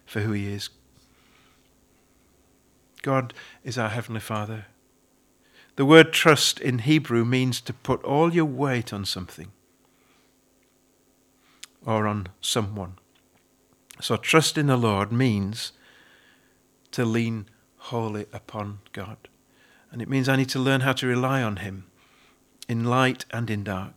for 0.06 0.20
who 0.20 0.32
He 0.32 0.48
is. 0.52 0.70
God 3.02 3.34
is 3.62 3.78
our 3.78 3.90
Heavenly 3.90 4.20
Father. 4.20 4.66
The 5.76 5.84
word 5.84 6.12
trust 6.12 6.58
in 6.58 6.80
Hebrew 6.80 7.24
means 7.24 7.60
to 7.60 7.72
put 7.72 8.02
all 8.02 8.34
your 8.34 8.44
weight 8.44 8.92
on 8.92 9.04
something 9.04 9.52
or 11.86 12.06
on 12.06 12.28
someone. 12.40 12.94
So, 14.00 14.16
trust 14.16 14.58
in 14.58 14.66
the 14.66 14.76
Lord 14.76 15.12
means 15.12 15.72
to 16.92 17.04
lean 17.04 17.46
wholly 17.76 18.26
upon 18.32 18.80
God. 18.92 19.16
And 19.90 20.02
it 20.02 20.08
means 20.08 20.28
I 20.28 20.36
need 20.36 20.48
to 20.50 20.58
learn 20.58 20.82
how 20.82 20.92
to 20.94 21.06
rely 21.06 21.42
on 21.42 21.56
Him 21.56 21.86
in 22.68 22.84
light 22.84 23.24
and 23.30 23.48
in 23.48 23.64
dark. 23.64 23.92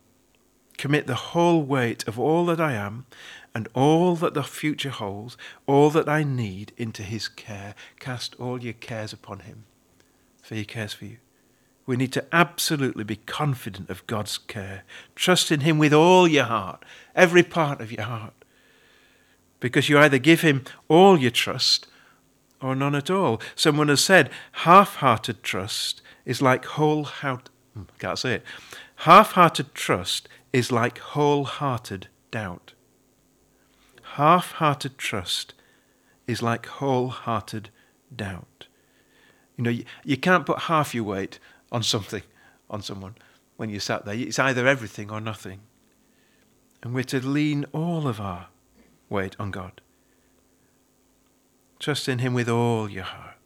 Commit 0.82 1.06
the 1.06 1.14
whole 1.14 1.62
weight 1.62 2.02
of 2.08 2.18
all 2.18 2.44
that 2.46 2.60
I 2.60 2.72
am 2.72 3.06
and 3.54 3.68
all 3.72 4.16
that 4.16 4.34
the 4.34 4.42
future 4.42 4.90
holds, 4.90 5.36
all 5.64 5.90
that 5.90 6.08
I 6.08 6.24
need 6.24 6.72
into 6.76 7.04
His 7.04 7.28
care. 7.28 7.76
Cast 8.00 8.34
all 8.40 8.60
your 8.60 8.72
cares 8.72 9.12
upon 9.12 9.38
Him, 9.38 9.62
for 10.42 10.56
He 10.56 10.64
cares 10.64 10.92
for 10.92 11.04
you. 11.04 11.18
We 11.86 11.94
need 11.96 12.12
to 12.14 12.24
absolutely 12.32 13.04
be 13.04 13.14
confident 13.14 13.90
of 13.90 14.04
God's 14.08 14.38
care. 14.38 14.82
Trust 15.14 15.52
in 15.52 15.60
Him 15.60 15.78
with 15.78 15.92
all 15.92 16.26
your 16.26 16.46
heart, 16.46 16.84
every 17.14 17.44
part 17.44 17.80
of 17.80 17.92
your 17.92 18.06
heart. 18.06 18.34
Because 19.60 19.88
you 19.88 20.00
either 20.00 20.18
give 20.18 20.40
Him 20.40 20.64
all 20.88 21.16
your 21.16 21.30
trust 21.30 21.86
or 22.60 22.74
none 22.74 22.96
at 22.96 23.08
all. 23.08 23.40
Someone 23.54 23.86
has 23.86 24.02
said 24.02 24.30
half 24.50 24.96
hearted 24.96 25.44
trust 25.44 26.02
is 26.24 26.42
like 26.42 26.64
whole-hearted, 26.64 27.50
hmm, 27.72 27.82
can't 28.00 28.18
say 28.18 28.34
it. 28.34 28.44
Half 28.96 29.32
hearted 29.32 29.76
trust 29.76 30.28
is 30.52 30.70
like 30.70 30.98
whole-hearted 30.98 32.08
doubt. 32.30 32.74
Half-hearted 34.14 34.98
trust 34.98 35.54
is 36.26 36.42
like 36.42 36.66
whole-hearted 36.66 37.70
doubt. 38.14 38.66
You 39.56 39.64
know, 39.64 39.70
you, 39.70 39.84
you 40.04 40.16
can't 40.16 40.46
put 40.46 40.60
half 40.60 40.94
your 40.94 41.04
weight 41.04 41.38
on 41.70 41.82
something, 41.82 42.22
on 42.68 42.82
someone, 42.82 43.14
when 43.56 43.70
you 43.70 43.80
sat 43.80 44.04
there. 44.04 44.14
It's 44.14 44.38
either 44.38 44.66
everything 44.66 45.10
or 45.10 45.20
nothing. 45.20 45.60
And 46.82 46.94
we're 46.94 47.04
to 47.04 47.20
lean 47.20 47.64
all 47.72 48.06
of 48.08 48.20
our 48.20 48.48
weight 49.08 49.36
on 49.38 49.50
God. 49.50 49.80
Trust 51.78 52.08
in 52.08 52.18
Him 52.18 52.34
with 52.34 52.48
all 52.48 52.88
your 52.90 53.04
heart. 53.04 53.36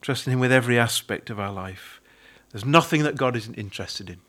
Trust 0.00 0.26
in 0.26 0.32
Him 0.32 0.40
with 0.40 0.52
every 0.52 0.78
aspect 0.78 1.30
of 1.30 1.40
our 1.40 1.52
life. 1.52 2.00
There's 2.50 2.64
nothing 2.64 3.02
that 3.04 3.16
God 3.16 3.36
isn't 3.36 3.54
interested 3.54 4.10
in. 4.10 4.20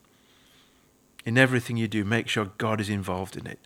In 1.26 1.38
everything 1.38 1.78
you 1.78 1.88
do, 1.88 2.04
make 2.04 2.28
sure 2.28 2.52
God 2.58 2.82
is 2.82 2.90
involved 2.90 3.38
in 3.38 3.46
it. 3.46 3.60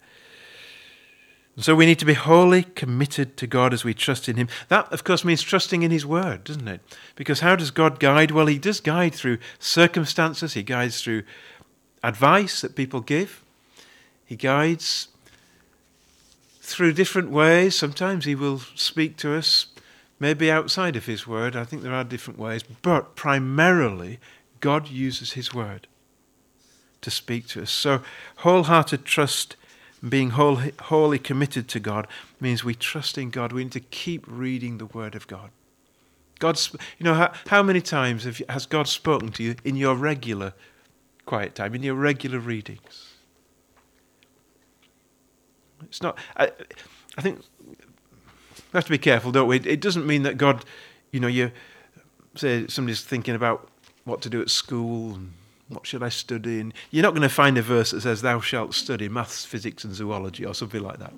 And 1.55 1.63
so 1.63 1.73
we 1.73 1.85
need 1.85 1.99
to 1.99 2.05
be 2.05 2.13
wholly 2.15 2.63
committed 2.63 3.37
to 3.37 3.47
God 3.47 3.73
as 3.73 3.85
we 3.85 3.93
trust 3.93 4.27
in 4.27 4.35
Him. 4.35 4.49
That, 4.67 4.91
of 4.91 5.05
course, 5.05 5.23
means 5.23 5.41
trusting 5.41 5.83
in 5.83 5.91
His 5.91 6.05
Word, 6.05 6.43
doesn't 6.43 6.67
it? 6.67 6.81
Because 7.15 7.39
how 7.39 7.55
does 7.55 7.71
God 7.71 7.99
guide? 7.99 8.31
Well, 8.31 8.47
He 8.47 8.59
does 8.59 8.81
guide 8.81 9.15
through 9.15 9.37
circumstances, 9.57 10.53
He 10.53 10.63
guides 10.63 11.01
through 11.01 11.23
advice 12.03 12.59
that 12.59 12.75
people 12.75 12.99
give, 12.99 13.41
He 14.25 14.35
guides 14.35 15.07
through 16.59 16.93
different 16.93 17.29
ways. 17.29 17.75
Sometimes 17.75 18.25
He 18.25 18.35
will 18.35 18.59
speak 18.75 19.15
to 19.17 19.33
us, 19.33 19.67
maybe 20.19 20.51
outside 20.51 20.97
of 20.97 21.05
His 21.05 21.25
Word. 21.25 21.55
I 21.55 21.63
think 21.63 21.83
there 21.83 21.93
are 21.93 22.03
different 22.03 22.37
ways, 22.37 22.63
but 22.63 23.15
primarily, 23.15 24.19
God 24.59 24.89
uses 24.89 25.33
His 25.33 25.53
Word 25.53 25.87
to 27.05 27.11
speak 27.11 27.47
to 27.47 27.61
us. 27.61 27.71
So, 27.71 28.01
wholehearted 28.37 29.05
trust 29.05 29.55
being 30.07 30.31
wholly, 30.31 30.73
wholly 30.81 31.19
committed 31.19 31.67
to 31.69 31.79
God 31.79 32.07
means 32.41 32.63
we 32.63 32.73
trust 32.75 33.17
in 33.17 33.29
God. 33.29 33.53
We 33.53 33.63
need 33.63 33.71
to 33.73 33.79
keep 33.79 34.25
reading 34.27 34.79
the 34.79 34.87
Word 34.87 35.15
of 35.15 35.27
God. 35.27 35.51
God's, 36.39 36.73
you 36.97 37.03
know, 37.03 37.13
how, 37.13 37.31
how 37.47 37.63
many 37.63 37.79
times 37.79 38.23
have, 38.23 38.41
has 38.49 38.65
God 38.65 38.87
spoken 38.87 39.31
to 39.33 39.43
you 39.43 39.55
in 39.63 39.75
your 39.75 39.95
regular 39.95 40.53
quiet 41.25 41.55
time, 41.55 41.75
in 41.75 41.83
your 41.83 41.95
regular 41.95 42.39
readings? 42.39 43.13
It's 45.83 46.01
not. 46.01 46.17
I, 46.35 46.51
I 47.17 47.21
think 47.21 47.43
we 47.67 47.75
have 48.73 48.85
to 48.85 48.91
be 48.91 48.97
careful, 48.97 49.31
don't 49.31 49.47
we? 49.47 49.57
It 49.57 49.79
doesn't 49.79 50.07
mean 50.07 50.23
that 50.23 50.37
God, 50.37 50.65
you 51.11 51.19
know, 51.19 51.27
you 51.27 51.51
say 52.35 52.65
somebody's 52.67 53.03
thinking 53.03 53.35
about 53.35 53.69
what 54.05 54.21
to 54.21 54.29
do 54.29 54.41
at 54.41 54.49
school 54.49 55.13
and 55.13 55.33
what 55.67 55.87
should 55.87 56.03
I 56.03 56.09
study? 56.09 56.59
And 56.59 56.73
you're 56.91 57.03
not 57.03 57.11
going 57.11 57.21
to 57.23 57.29
find 57.29 57.57
a 57.57 57.61
verse 57.61 57.91
that 57.91 58.01
says, 58.01 58.21
Thou 58.21 58.39
shalt 58.39 58.73
study 58.73 59.09
maths, 59.09 59.45
physics, 59.45 59.83
and 59.83 59.93
zoology, 59.93 60.45
or 60.45 60.53
something 60.53 60.81
like 60.81 60.99
that. 60.99 61.13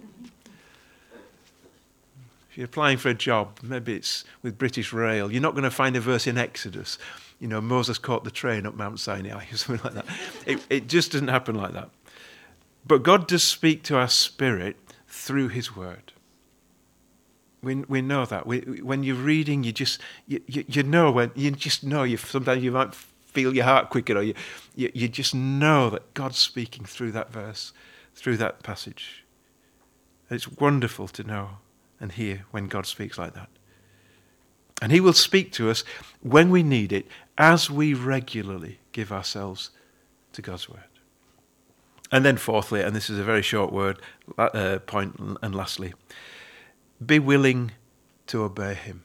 If 2.50 2.58
you're 2.58 2.66
applying 2.66 2.98
for 2.98 3.10
a 3.10 3.14
job, 3.14 3.60
maybe 3.62 3.94
it's 3.96 4.24
with 4.42 4.58
British 4.58 4.94
Rail, 4.94 5.32
you're 5.32 5.42
not 5.42 5.54
going 5.54 5.64
to 5.64 5.72
find 5.72 5.96
a 5.96 6.02
verse 6.02 6.28
in 6.28 6.38
Exodus. 6.38 6.98
You 7.40 7.48
know, 7.48 7.62
Moses 7.62 7.98
caught 7.98 8.24
the 8.24 8.32
train 8.32 8.66
up 8.66 8.76
Mount 8.76 9.00
Sinai, 9.00 9.46
or 9.52 9.58
something 9.58 9.84
like 9.84 9.94
that. 9.94 10.06
It, 10.46 10.66
it 10.70 10.88
just 10.88 11.12
doesn't 11.12 11.28
happen 11.28 11.56
like 11.56 11.74
that. 11.74 11.90
But 12.86 13.04
God 13.04 13.28
does 13.28 13.44
speak 13.44 13.84
to 13.84 13.98
our 13.98 14.08
spirit 14.08 14.78
through 15.08 15.50
His 15.50 15.76
Word. 15.76 16.14
We, 17.62 17.76
we 17.76 18.02
know 18.02 18.26
that. 18.26 18.48
We, 18.48 18.60
when 18.60 19.04
you're 19.04 19.16
reading, 19.16 19.64
you 19.64 19.74
just 19.74 20.00
you, 20.26 20.42
you, 20.48 20.64
you 20.68 20.84
know 20.84 21.12
when 21.12 21.32
you 21.36 21.52
just 21.52 21.84
know 21.84 22.04
you 22.04 22.16
sometimes 22.16 22.64
you 22.64 22.72
might 22.72 22.96
feel 23.38 23.54
your 23.56 23.65
heart 23.65 23.91
quicken, 23.91 24.17
or 24.17 24.23
you, 24.23 24.34
you, 24.76 24.89
you 24.95 25.08
just 25.08 25.36
know 25.36 25.91
that 25.91 26.12
God's 26.15 26.39
speaking 26.39 26.86
through 26.86 27.12
that 27.12 27.32
verse, 27.32 27.71
through 28.15 28.38
that 28.38 28.63
passage. 28.63 29.23
It's 30.32 30.47
wonderful 30.47 31.08
to 31.10 31.23
know 31.23 31.50
and 32.00 32.12
hear 32.12 32.45
when 32.50 32.67
God 32.67 32.88
speaks 32.88 33.15
like 33.15 33.36
that. 33.36 33.50
And 34.82 34.91
He 34.91 35.00
will 35.00 35.13
speak 35.13 35.52
to 35.52 35.69
us 35.69 35.84
when 36.21 36.50
we 36.50 36.63
need 36.63 36.91
it, 36.91 37.06
as 37.38 37.69
we 37.69 37.93
regularly 37.93 38.80
give 38.91 39.12
ourselves 39.12 39.69
to 40.34 40.41
God's 40.41 40.67
Word. 40.67 40.82
And 42.12 42.26
then, 42.26 42.38
fourthly, 42.38 42.82
and 42.82 42.95
this 42.95 43.08
is 43.08 43.19
a 43.19 43.23
very 43.23 43.43
short 43.43 43.71
word, 43.71 44.02
uh, 44.39 44.80
point, 44.88 45.19
and 45.43 45.54
lastly, 45.54 45.93
be 47.06 47.19
willing 47.19 47.73
to 48.26 48.41
obey 48.41 48.73
Him. 48.73 49.04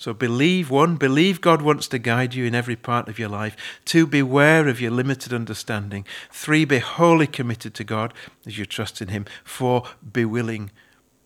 So 0.00 0.14
believe 0.14 0.70
one, 0.70 0.96
believe 0.96 1.42
God 1.42 1.60
wants 1.60 1.86
to 1.88 1.98
guide 1.98 2.32
you 2.32 2.46
in 2.46 2.54
every 2.54 2.74
part 2.74 3.06
of 3.06 3.18
your 3.18 3.28
life. 3.28 3.54
Two, 3.84 4.06
beware 4.06 4.66
of 4.66 4.80
your 4.80 4.90
limited 4.90 5.30
understanding. 5.30 6.06
Three, 6.30 6.64
be 6.64 6.78
wholly 6.78 7.26
committed 7.26 7.74
to 7.74 7.84
God 7.84 8.14
as 8.46 8.56
you 8.56 8.64
trust 8.64 9.02
in 9.02 9.08
Him. 9.08 9.26
Four, 9.44 9.82
be 10.10 10.24
willing 10.24 10.70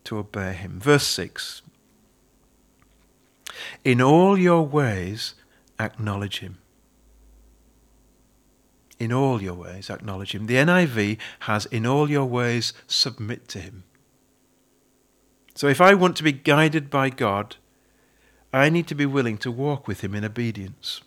to 0.03 0.19
obey 0.19 0.55
Him. 0.55 0.81
Verse 0.81 1.07
6 1.07 1.63
In 3.85 4.03
all 4.03 4.37
your 4.37 4.67
ways, 4.67 5.37
acknowledge 5.79 6.41
Him. 6.41 6.59
In 8.99 9.13
all 9.13 9.41
your 9.41 9.55
ways, 9.55 9.89
acknowledge 9.89 10.35
Him. 10.35 10.47
The 10.47 10.57
NIV 10.57 11.19
has, 11.41 11.67
in 11.67 11.87
all 11.87 12.11
your 12.11 12.27
ways, 12.27 12.73
submit 12.89 13.47
to 13.51 13.61
Him. 13.61 13.85
So 15.55 15.69
if 15.69 15.81
I 15.81 15.95
want 15.95 16.17
to 16.17 16.25
be 16.25 16.33
guided 16.33 16.91
by 16.91 17.11
God, 17.11 17.55
I 18.55 18.69
need 18.69 18.87
to 18.89 18.95
be 18.95 19.07
willing 19.07 19.39
to 19.39 19.51
walk 19.51 19.89
with 19.89 20.03
him 20.03 20.15
in 20.15 20.25
obedience. 20.25 21.01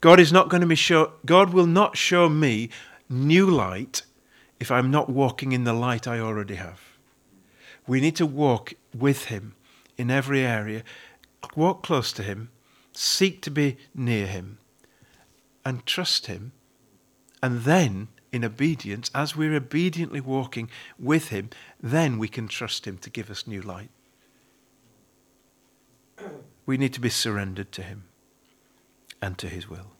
God 0.00 0.20
is 0.20 0.32
not 0.32 0.50
going 0.50 0.60
to 0.60 0.66
be 0.66 0.74
show, 0.74 1.14
God 1.24 1.54
will 1.54 1.66
not 1.66 1.96
show 1.96 2.28
me 2.28 2.68
new 3.08 3.48
light 3.48 4.02
if 4.60 4.70
I'm 4.70 4.90
not 4.90 5.08
walking 5.08 5.52
in 5.52 5.64
the 5.64 5.72
light 5.72 6.06
I 6.06 6.20
already 6.20 6.56
have. 6.56 6.80
We 7.86 8.00
need 8.00 8.16
to 8.16 8.26
walk 8.26 8.74
with 8.94 9.26
him 9.26 9.54
in 9.96 10.10
every 10.10 10.40
area, 10.40 10.82
walk 11.56 11.82
close 11.82 12.12
to 12.12 12.22
him, 12.22 12.50
seek 12.92 13.40
to 13.42 13.50
be 13.50 13.78
near 13.94 14.26
him, 14.26 14.58
and 15.64 15.86
trust 15.86 16.26
him. 16.26 16.52
And 17.42 17.62
then, 17.62 18.08
in 18.30 18.44
obedience, 18.44 19.10
as 19.14 19.36
we're 19.36 19.54
obediently 19.54 20.20
walking 20.20 20.68
with 20.98 21.28
him, 21.28 21.50
then 21.80 22.18
we 22.18 22.28
can 22.28 22.48
trust 22.48 22.86
him 22.86 22.98
to 22.98 23.10
give 23.10 23.30
us 23.30 23.46
new 23.46 23.62
light. 23.62 23.90
We 26.66 26.76
need 26.76 26.92
to 26.94 27.00
be 27.00 27.10
surrendered 27.10 27.72
to 27.72 27.82
Him. 27.82 28.04
and 29.24 29.38
to 29.38 29.48
his 29.48 29.70
will. 29.70 29.92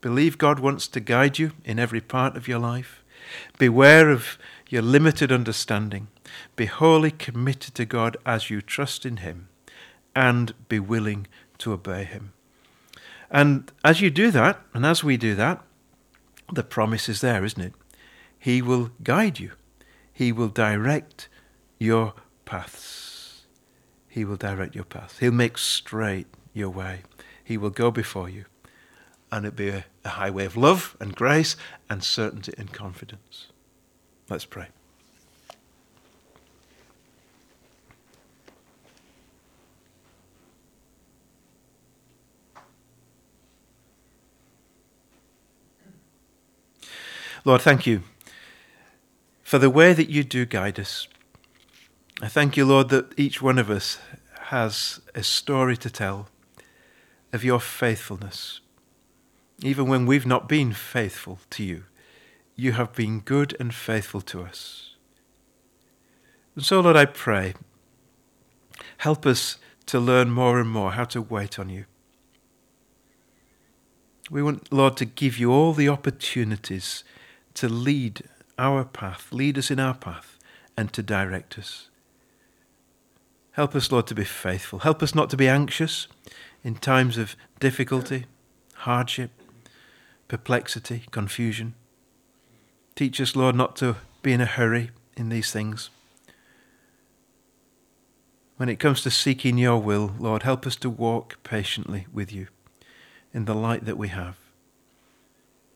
Believe 0.00 0.38
God 0.38 0.60
wants 0.60 0.86
to 0.86 1.00
guide 1.00 1.36
you 1.36 1.50
in 1.64 1.80
every 1.80 2.00
part 2.00 2.36
of 2.36 2.46
your 2.46 2.60
life. 2.60 3.02
Beware 3.58 4.08
of 4.10 4.38
your 4.68 4.82
limited 4.82 5.32
understanding. 5.32 6.06
Be 6.54 6.66
wholly 6.66 7.10
committed 7.10 7.74
to 7.74 7.84
God 7.84 8.16
as 8.24 8.50
you 8.50 8.60
trust 8.62 9.04
in 9.04 9.18
Him 9.18 9.48
and 10.14 10.54
be 10.68 10.78
willing 10.78 11.26
to 11.58 11.72
obey 11.72 12.04
Him. 12.04 12.32
And 13.30 13.72
as 13.84 14.00
you 14.00 14.10
do 14.10 14.30
that, 14.30 14.60
and 14.72 14.86
as 14.86 15.02
we 15.02 15.16
do 15.16 15.34
that, 15.34 15.60
the 16.52 16.62
promise 16.62 17.08
is 17.08 17.20
there, 17.20 17.44
isn't 17.44 17.62
it? 17.62 17.74
He 18.38 18.62
will 18.62 18.90
guide 19.02 19.40
you, 19.40 19.52
He 20.12 20.30
will 20.30 20.48
direct 20.48 21.28
your 21.78 22.14
paths. 22.44 23.01
He 24.12 24.26
will 24.26 24.36
direct 24.36 24.74
your 24.74 24.84
path. 24.84 25.20
He'll 25.20 25.32
make 25.32 25.56
straight 25.56 26.26
your 26.52 26.68
way. 26.68 27.00
He 27.42 27.56
will 27.56 27.70
go 27.70 27.90
before 27.90 28.28
you. 28.28 28.44
And 29.30 29.46
it'll 29.46 29.56
be 29.56 29.70
a, 29.70 29.86
a 30.04 30.10
highway 30.10 30.44
of 30.44 30.54
love 30.54 30.94
and 31.00 31.16
grace 31.16 31.56
and 31.88 32.04
certainty 32.04 32.52
and 32.58 32.70
confidence. 32.70 33.46
Let's 34.28 34.44
pray. 34.44 34.66
Lord, 47.46 47.62
thank 47.62 47.86
you 47.86 48.02
for 49.42 49.58
the 49.58 49.70
way 49.70 49.94
that 49.94 50.10
you 50.10 50.22
do 50.22 50.44
guide 50.44 50.78
us. 50.78 51.08
I 52.24 52.28
thank 52.28 52.56
you, 52.56 52.64
Lord, 52.64 52.88
that 52.90 53.18
each 53.18 53.42
one 53.42 53.58
of 53.58 53.68
us 53.68 53.98
has 54.42 55.00
a 55.12 55.24
story 55.24 55.76
to 55.78 55.90
tell 55.90 56.28
of 57.32 57.42
your 57.42 57.58
faithfulness. 57.58 58.60
Even 59.60 59.88
when 59.88 60.06
we've 60.06 60.24
not 60.24 60.48
been 60.48 60.72
faithful 60.72 61.40
to 61.50 61.64
you, 61.64 61.82
you 62.54 62.72
have 62.72 62.92
been 62.94 63.18
good 63.18 63.56
and 63.58 63.74
faithful 63.74 64.20
to 64.20 64.42
us. 64.42 64.94
And 66.54 66.64
so, 66.64 66.78
Lord, 66.80 66.94
I 66.94 67.06
pray, 67.06 67.54
help 68.98 69.26
us 69.26 69.56
to 69.86 69.98
learn 69.98 70.30
more 70.30 70.60
and 70.60 70.70
more 70.70 70.92
how 70.92 71.04
to 71.06 71.20
wait 71.20 71.58
on 71.58 71.70
you. 71.70 71.86
We 74.30 74.44
want, 74.44 74.72
Lord, 74.72 74.96
to 74.98 75.04
give 75.04 75.38
you 75.38 75.50
all 75.50 75.72
the 75.72 75.88
opportunities 75.88 77.02
to 77.54 77.68
lead 77.68 78.22
our 78.60 78.84
path, 78.84 79.32
lead 79.32 79.58
us 79.58 79.72
in 79.72 79.80
our 79.80 79.94
path, 79.94 80.38
and 80.76 80.92
to 80.92 81.02
direct 81.02 81.58
us. 81.58 81.88
Help 83.52 83.74
us, 83.74 83.92
Lord, 83.92 84.06
to 84.06 84.14
be 84.14 84.24
faithful. 84.24 84.80
Help 84.80 85.02
us 85.02 85.14
not 85.14 85.28
to 85.30 85.36
be 85.36 85.48
anxious 85.48 86.08
in 86.64 86.74
times 86.74 87.18
of 87.18 87.36
difficulty, 87.60 88.26
hardship, 88.74 89.30
perplexity, 90.26 91.04
confusion. 91.10 91.74
Teach 92.94 93.20
us, 93.20 93.36
Lord, 93.36 93.54
not 93.54 93.76
to 93.76 93.96
be 94.22 94.32
in 94.32 94.40
a 94.40 94.46
hurry 94.46 94.90
in 95.16 95.28
these 95.28 95.52
things. 95.52 95.90
When 98.56 98.68
it 98.68 98.78
comes 98.78 99.02
to 99.02 99.10
seeking 99.10 99.58
your 99.58 99.78
will, 99.78 100.14
Lord, 100.18 100.44
help 100.44 100.66
us 100.66 100.76
to 100.76 100.88
walk 100.88 101.42
patiently 101.42 102.06
with 102.12 102.32
you 102.32 102.46
in 103.34 103.44
the 103.44 103.54
light 103.54 103.84
that 103.84 103.98
we 103.98 104.08
have. 104.08 104.36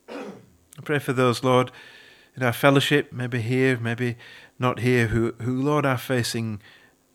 I 0.09 0.83
pray 0.85 0.99
for 0.99 1.12
those, 1.12 1.43
Lord, 1.43 1.73
in 2.37 2.43
our 2.43 2.53
fellowship, 2.53 3.12
maybe 3.12 3.41
here, 3.41 3.79
maybe 3.79 4.17
not 4.59 4.81
here, 4.81 5.09
who, 5.09 5.35
who 5.41 5.61
Lord, 5.61 5.85
are 5.85 5.99
facing, 5.99 6.61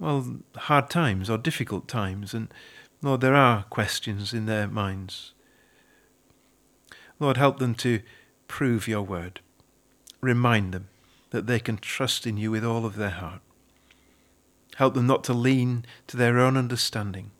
well, 0.01 0.39
hard 0.57 0.89
times 0.89 1.29
or 1.29 1.37
difficult 1.37 1.87
times. 1.87 2.33
And, 2.33 2.53
Lord, 3.01 3.21
there 3.21 3.35
are 3.35 3.63
questions 3.69 4.33
in 4.33 4.45
their 4.45 4.67
minds. 4.67 5.33
Lord, 7.19 7.37
help 7.37 7.59
them 7.59 7.75
to 7.75 8.01
prove 8.49 8.87
your 8.87 9.03
word. 9.03 9.39
Remind 10.19 10.73
them 10.73 10.89
that 11.29 11.47
they 11.47 11.59
can 11.59 11.77
trust 11.77 12.27
in 12.27 12.35
you 12.35 12.51
with 12.51 12.65
all 12.65 12.85
of 12.85 12.97
their 12.97 13.11
heart. 13.11 13.41
Help 14.75 14.93
them 14.93 15.07
not 15.07 15.23
to 15.23 15.33
lean 15.33 15.85
to 16.07 16.17
their 16.17 16.37
own 16.39 16.57
understanding. 16.57 17.31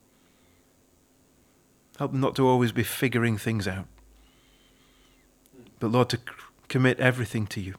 Help 1.98 2.12
them 2.12 2.22
not 2.22 2.36
to 2.36 2.48
always 2.48 2.72
be 2.72 2.84
figuring 2.84 3.38
things 3.38 3.68
out 3.68 3.88
but 5.82 5.92
Lord, 5.92 6.10
to 6.10 6.20
commit 6.70 7.00
everything 7.00 7.48
to 7.48 7.60
you. 7.60 7.76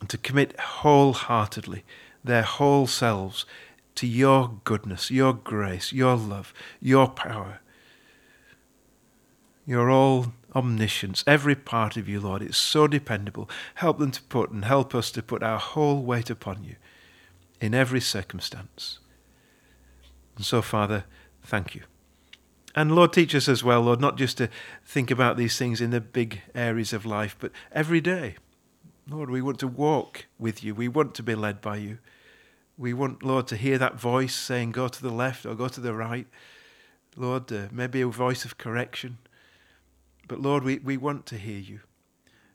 And 0.00 0.10
to 0.10 0.18
commit 0.18 0.58
wholeheartedly 0.60 1.84
their 2.26 2.42
whole 2.42 2.86
selves 2.86 3.46
to 3.96 4.06
your 4.06 4.60
goodness, 4.64 5.10
your 5.10 5.32
grace, 5.32 5.92
your 5.92 6.16
love, 6.16 6.52
your 6.80 7.08
power. 7.08 7.60
Your 9.64 9.90
all 9.90 10.32
omniscience, 10.54 11.24
every 11.26 11.54
part 11.54 11.96
of 11.96 12.08
you, 12.08 12.20
Lord, 12.20 12.40
it's 12.40 12.56
so 12.56 12.86
dependable. 12.86 13.50
Help 13.76 13.98
them 13.98 14.10
to 14.12 14.22
put 14.22 14.50
and 14.50 14.64
help 14.64 14.94
us 14.94 15.10
to 15.12 15.22
put 15.22 15.42
our 15.42 15.58
whole 15.58 16.02
weight 16.02 16.30
upon 16.30 16.62
you 16.62 16.76
in 17.60 17.74
every 17.74 18.00
circumstance. 18.00 19.00
And 20.36 20.44
so, 20.44 20.62
Father, 20.62 21.04
thank 21.42 21.74
you. 21.74 21.82
And 22.74 22.94
Lord, 22.94 23.12
teach 23.12 23.34
us 23.34 23.48
as 23.48 23.64
well, 23.64 23.80
Lord, 23.80 24.00
not 24.00 24.18
just 24.18 24.36
to 24.38 24.50
think 24.84 25.10
about 25.10 25.36
these 25.36 25.58
things 25.58 25.80
in 25.80 25.90
the 25.90 26.00
big 26.00 26.42
areas 26.54 26.92
of 26.92 27.06
life, 27.06 27.34
but 27.38 27.50
every 27.72 28.00
day. 28.00 28.36
Lord, 29.08 29.30
we 29.30 29.40
want 29.40 29.58
to 29.60 29.68
walk 29.68 30.26
with 30.38 30.62
you. 30.62 30.74
We 30.74 30.88
want 30.88 31.14
to 31.14 31.22
be 31.22 31.34
led 31.34 31.60
by 31.60 31.76
you. 31.76 31.98
We 32.78 32.92
want, 32.92 33.22
Lord, 33.22 33.46
to 33.48 33.56
hear 33.56 33.78
that 33.78 33.98
voice 33.98 34.34
saying, 34.34 34.72
go 34.72 34.88
to 34.88 35.02
the 35.02 35.10
left 35.10 35.46
or 35.46 35.54
go 35.54 35.68
to 35.68 35.80
the 35.80 35.94
right. 35.94 36.26
Lord, 37.16 37.50
uh, 37.50 37.68
maybe 37.72 38.02
a 38.02 38.08
voice 38.08 38.44
of 38.44 38.58
correction. 38.58 39.18
But 40.28 40.40
Lord, 40.40 40.64
we, 40.64 40.78
we 40.78 40.96
want 40.96 41.24
to 41.26 41.38
hear 41.38 41.58
you. 41.58 41.80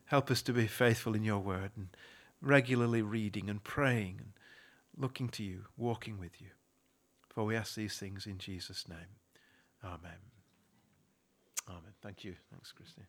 Help 0.05 0.29
us 0.29 0.41
to 0.43 0.53
be 0.53 0.67
faithful 0.67 1.15
in 1.15 1.23
your 1.23 1.39
word 1.39 1.71
and 1.75 1.87
regularly 2.41 3.01
reading 3.01 3.49
and 3.49 3.63
praying 3.63 4.17
and 4.19 4.33
looking 4.97 5.29
to 5.29 5.43
you, 5.43 5.65
walking 5.77 6.19
with 6.19 6.41
you. 6.41 6.49
For 7.29 7.45
we 7.45 7.55
ask 7.55 7.75
these 7.75 7.97
things 7.97 8.25
in 8.25 8.37
Jesus' 8.37 8.87
name. 8.89 9.17
Amen. 9.83 10.19
Amen. 11.69 11.93
Thank 12.01 12.23
you. 12.23 12.35
Thanks, 12.51 12.71
Christy. 12.71 13.03